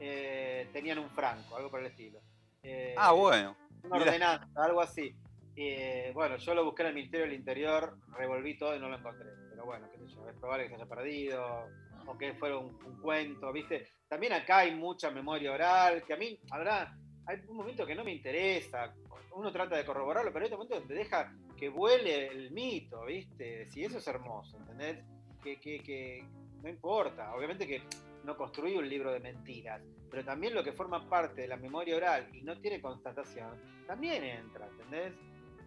[0.00, 2.20] eh, tenían un franco, algo por el estilo.
[2.62, 3.56] Eh, Ah, bueno.
[3.84, 5.14] una ordenanza, algo así.
[5.56, 8.96] Eh, bueno, yo lo busqué en el Ministerio del Interior, revolví todo y no lo
[8.96, 9.30] encontré.
[9.50, 11.68] Pero bueno, qué sé yo, es probable que se haya perdido
[12.06, 13.86] o que fuera un, un cuento, ¿viste?
[14.14, 16.96] También acá hay mucha memoria oral, que a mí, habrá,
[17.26, 18.94] hay un momento que no me interesa.
[19.32, 23.66] Uno trata de corroborarlo, pero hay otro momento donde deja que vuele el mito, ¿viste?
[23.72, 25.04] Si eso es hermoso, ¿entendés?
[25.42, 26.24] Que, que, que
[26.62, 27.34] no importa.
[27.34, 27.82] Obviamente que
[28.22, 31.96] no construí un libro de mentiras, pero también lo que forma parte de la memoria
[31.96, 35.12] oral y no tiene constatación, también entra, ¿entendés?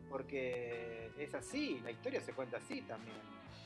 [0.10, 3.18] Porque es así, la historia se cuenta así también,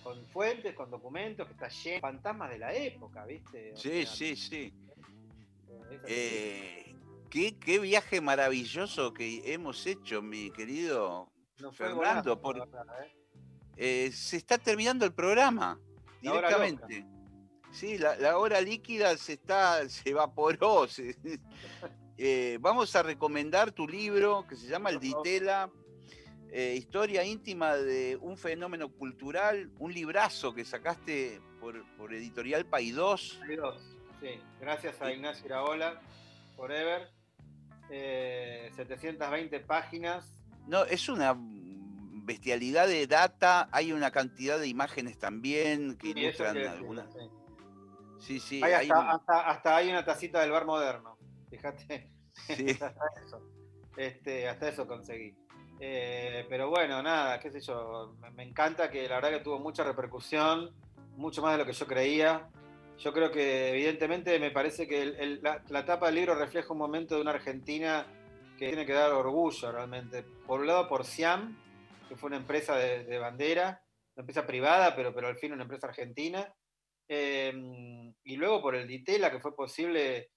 [0.04, 3.74] con fuentes, con documentos, que está lleno de fantasmas de la época, ¿viste?
[3.74, 4.74] O Sí, sea, sí, sí.
[4.74, 6.00] así.
[6.08, 6.96] Eh,
[7.30, 11.98] qué, qué viaje maravilloso que hemos hecho, mi querido No Fernando.
[12.36, 13.12] golazo, por- verdad, ¿eh?
[14.08, 15.80] eh, se está terminando el programa
[16.22, 17.06] La directamente.
[17.72, 20.88] Sí, la, la hora líquida se está, se evaporó.
[20.88, 21.16] se-
[22.24, 25.00] Eh, vamos a recomendar tu libro que se llama El.
[25.00, 25.72] Ditela,
[26.52, 33.40] eh, historia íntima de un fenómeno cultural, un librazo que sacaste por, por editorial Paidós.
[33.48, 33.82] Hay dos,
[34.20, 34.40] sí.
[34.60, 36.02] Gracias a Ignacio Iraola,
[36.56, 37.10] Forever.
[37.90, 40.32] Eh, 720 páginas.
[40.68, 46.58] No, es una bestialidad de data, hay una cantidad de imágenes también que Sí, ilustran
[46.58, 47.12] algunas.
[47.14, 47.20] sí.
[48.20, 51.18] Sí, sí, Hay hay hasta, un- hasta- hasta hay una tacita del bar moderno.
[51.50, 52.12] Fíjate.
[52.34, 52.68] sí.
[52.82, 52.94] hasta
[53.26, 53.42] eso.
[53.98, 55.36] Este, hasta eso conseguí.
[55.84, 58.14] Eh, pero bueno, nada, qué sé yo.
[58.36, 60.70] Me, encanta que la verdad que tuvo mucha repercusión,
[61.18, 62.48] mucho más de lo que yo creía.
[63.00, 67.16] Yo creo que evidentemente me parece que la, la tapa del libro refleja un momento
[67.16, 68.06] de una Argentina
[68.60, 70.22] que tiene que dar orgullo realmente.
[70.46, 71.58] Por un lado por Siam,
[72.08, 73.82] que fue una empresa de, de bandera,
[74.16, 76.54] una empresa privada, pero, pero al fin una empresa argentina.
[77.08, 77.52] Eh,
[78.24, 80.30] y luego por el Ditela, que fue posible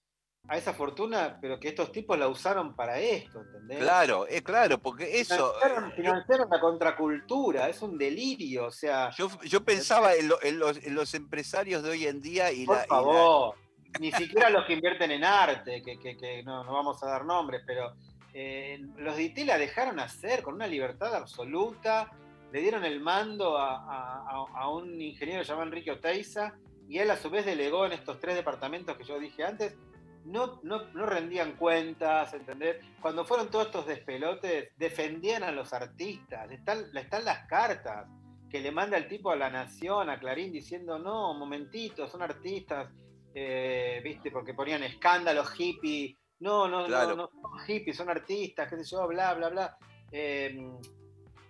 [0.47, 3.79] a esa fortuna, pero que estos tipos la usaron para esto, ¿entendés?
[3.79, 5.53] Claro, es claro, porque eso.
[5.55, 10.27] Financiaron, eh, yo- financiaron la contracultura, es un delirio, o sea, Yo, yo pensaba en,
[10.27, 12.95] lo- en los, en los empresarios de hoy en día y por la, y la-
[12.95, 13.55] favor,
[13.99, 17.25] ni siquiera los que invierten en arte, que, que- que no, no vamos a dar
[17.25, 17.93] nombres, pero
[18.33, 22.11] eh, los DIT la dejaron hacer con una libertad absoluta,
[22.51, 26.53] le dieron el mando a, a- a- a un ingeniero llamado Enrique Oteiza,
[26.87, 29.75] y él a su vez delegó en estos tres departamentos que yo dije antes,
[30.25, 32.77] no, no, no rendían cuentas, ¿entendés?
[33.01, 38.07] Cuando fueron todos estos despelotes, defendían a los artistas, están, están las cartas
[38.49, 42.89] que le manda el tipo a la Nación, a Clarín, diciendo, no, momentito, son artistas,
[43.33, 44.31] eh, ¿viste?
[44.31, 47.15] Porque ponían escándalos hippie, no, no, Claro.
[47.15, 49.77] no, no son hippies, son artistas, qué sé yo, bla, bla, bla.
[50.11, 50.57] Eh,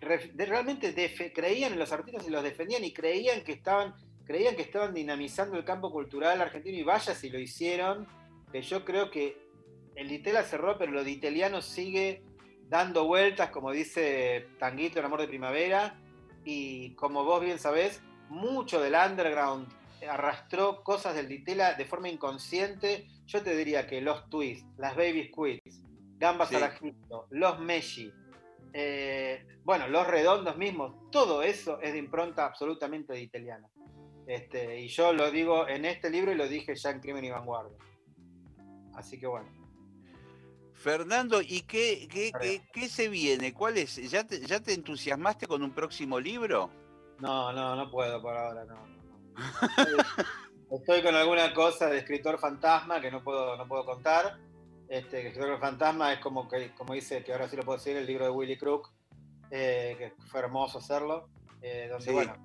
[0.02, 0.94] realmente
[1.34, 3.94] creían en los artistas y los defendían y creían que estaban
[4.26, 8.08] creían que estaban dinamizando el campo cultural argentino y vaya si lo hicieron,
[8.56, 9.38] que yo creo que
[9.96, 12.24] el Ditela cerró, pero lo diteliano sigue
[12.70, 16.00] dando vueltas, como dice Tanguito en Amor de Primavera,
[16.46, 19.68] y como vos bien sabés, mucho del underground
[20.10, 23.10] arrastró cosas del Ditela de forma inconsciente.
[23.26, 25.82] Yo te diría que los twists, las baby squids,
[26.18, 26.56] gambas Sí.
[26.56, 28.10] al ajito, los meshi,
[28.72, 33.68] eh, bueno, los redondos mismos, todo eso es de impronta absolutamente diteliana.
[34.28, 37.32] Este, y yo lo digo en este libro y lo dije ya en Crimen y
[37.32, 37.78] Vanguardia.
[38.96, 39.48] Así que bueno.
[40.74, 43.54] Fernando, ¿y qué, qué, qué- qué se viene?
[43.54, 43.96] ¿Cuál es?
[44.10, 46.70] ¿Ya te, ¿Ya te entusiasmaste con un próximo libro?
[47.20, 48.86] No, no, no puedo por ahora, no.
[49.78, 49.98] Estoy,
[50.80, 54.38] estoy con alguna cosa de escritor fantasma que no puedo, no puedo contar.
[54.88, 58.06] Este, escritor fantasma es como que, como dice, que ahora sí lo puedo decir, el
[58.06, 58.92] libro de Willy Crook,
[59.52, 61.30] eh, que fue hermoso hacerlo.
[61.62, 62.12] eh, donde, Sí.
[62.12, 62.36] bueno,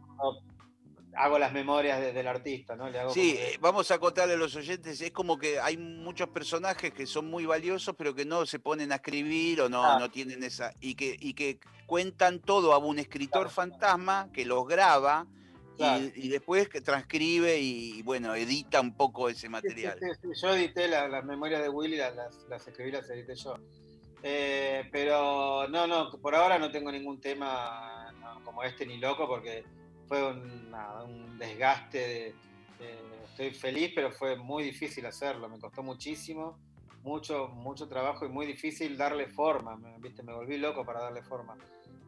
[1.17, 2.89] hago las memorias de- del artista, ¿no?
[2.89, 5.77] Le hago Sí, como eh, vamos a contarle a los oyentes, es como que hay
[5.77, 9.85] muchos personajes que son muy valiosos, pero que no se ponen a escribir o no,
[9.85, 9.99] Ah.
[9.99, 13.51] no tienen esa, y que, y que cuentan todo a un escritor Claro.
[13.51, 15.27] fantasma que los graba
[15.75, 16.05] y- Claro.
[16.15, 19.99] y, después que transcribe y, bueno, edita un poco ese sí, material.
[19.99, 23.35] sí, sí, Yo edité la- las memorias de Willy, las, las, las escribí, las edité
[23.35, 23.55] yo.
[24.23, 29.27] Eh, pero no, no, por ahora no tengo ningún tema no, como este ni loco,
[29.27, 29.65] porque
[30.11, 31.99] fue un, desgaste.
[31.99, 32.35] de-
[32.81, 36.59] de- estoy feliz, pero fue muy difícil hacerlo, me costó muchísimo,
[37.05, 40.25] mucho, mucho trabajo y muy difícil darle forma, me, ¿viste?
[40.25, 41.57] me volví loco para darle forma.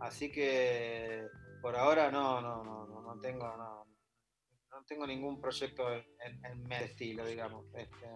[0.00, 1.28] Así que
[1.62, 3.86] por ahora no, no, no, no, no tengo, no,
[4.72, 7.64] no tengo ningún proyecto en, mi estilo, digamos.
[7.74, 8.06] Este,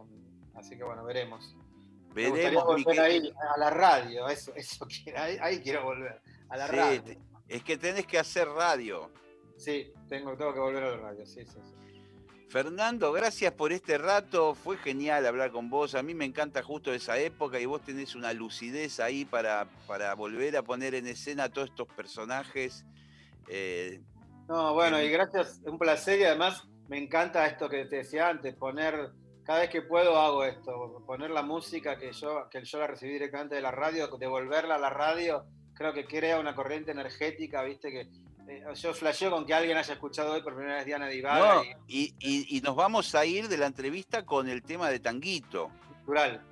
[0.56, 1.54] así que bueno, veremos.
[2.12, 4.84] Me Veremos, volver ahí a la radio, eso, eso
[5.16, 7.20] ahí, ahí quiero volver, a la Sí, radio.
[7.46, 9.12] es que tenés que hacer radio.
[9.56, 11.86] Sí, tengo, tengo que volver a la radio, sí, sí, sí.
[12.48, 14.54] Fernando, gracias por este rato.
[14.54, 15.94] Fue genial hablar con vos.
[15.94, 20.14] A mí me encanta justo esa época y vos tenés una lucidez ahí para, para
[20.14, 22.84] volver a poner en escena todos estos personajes.
[23.48, 24.00] Eh,
[24.48, 28.54] No, bueno, y gracias, un placer y además me encanta esto que te decía antes,
[28.54, 29.10] poner,
[29.44, 33.12] cada vez que puedo hago esto, poner la música que yo, que yo la recibí
[33.12, 37.90] directamente de la radio, devolverla a la radio, creo que crea una corriente energética, viste,
[37.90, 38.08] que
[38.48, 41.64] eh, yo flasheo con que alguien haya escuchado hoy por primera vez Diana Divaga no,
[41.64, 45.00] y y, y- y nos vamos a ir de la entrevista con el tema de
[45.00, 45.70] Tanguito.
[46.00, 46.42] natural.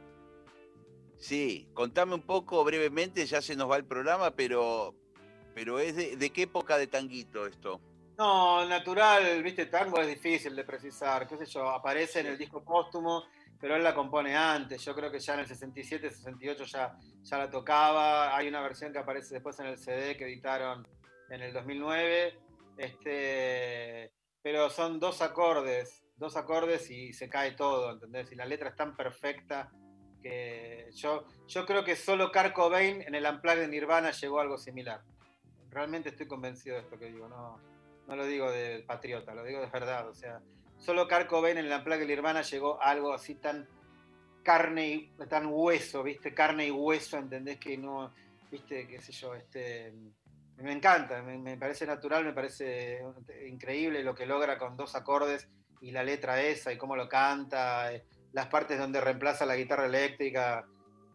[1.19, 4.95] Sí, contame un poco brevemente, ya se nos va el programa, pero,
[5.55, 7.81] pero es de, de qué época de Tanguito esto.
[8.19, 12.63] No, natural, viste, tango es difícil de precisar, qué sé yo, aparece en el disco
[12.63, 13.25] póstumo,
[13.59, 17.39] pero él la compone antes, yo creo que ya en el 67, 68 ya, ya
[17.39, 20.87] la tocaba, hay una versión que aparece después en el CD que editaron
[21.35, 22.39] en el 2009,
[22.77, 24.13] este,
[24.43, 28.31] pero son dos acordes, dos acordes y se cae todo, ¿entendés?
[28.33, 29.71] Y la letra es tan perfecta
[30.23, 34.43] que yo, yo creo que solo Kurt Cobain en el Unplugged de Nirvana llegó a
[34.43, 35.03] algo similar.
[35.71, 37.61] Realmente estoy convencido de esto que digo, no,
[38.07, 40.09] no lo digo de patriota, lo digo de verdad.
[40.09, 40.41] O sea,
[40.79, 43.69] solo Kurt Cobain en la placa de Nirvana llegó algo así tan
[44.43, 46.33] carne y tan hueso, ¿viste?
[46.33, 47.59] Carne y hueso, ¿entendés?
[47.59, 48.13] Que no,
[48.51, 48.87] ¿viste?
[48.87, 49.93] qué sé yo, este
[50.59, 53.01] me encanta, me, me parece natural, me parece
[53.47, 55.49] increíble lo que logra con dos acordes
[55.81, 59.87] y la letra esa y cómo lo canta, eh, las partes donde reemplaza la guitarra
[59.87, 60.65] eléctrica,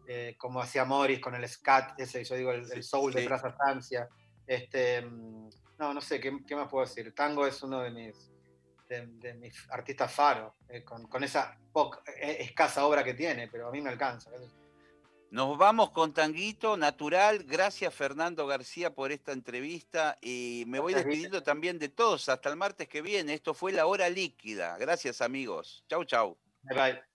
[0.08, 3.28] eh, como hacía Morris con el scat, ese, yo digo, el, el soul de Sí.
[3.28, 4.08] Plaza Francia.
[4.46, 7.14] Este, mm, no, no sé, ¿qué, qué más puedo decir?
[7.14, 8.32] Tango es uno de mis,
[8.88, 13.48] de, de mis artistas faro, eh, con, con esa poca, eh, escasa obra que tiene,
[13.48, 14.32] pero a mí me alcanza.
[15.32, 17.44] Nos vamos con Tanguito Natural.
[17.44, 22.56] Gracias Fernando García por esta entrevista y me voy despidiendo también de todos hasta el
[22.56, 23.36] martes que viene.
[23.36, 24.78] Esto fue La Hora Líquida.
[24.78, 25.84] Gracias amigos.
[25.88, 26.38] Chau, chau.
[26.64, 27.09] Bye bye.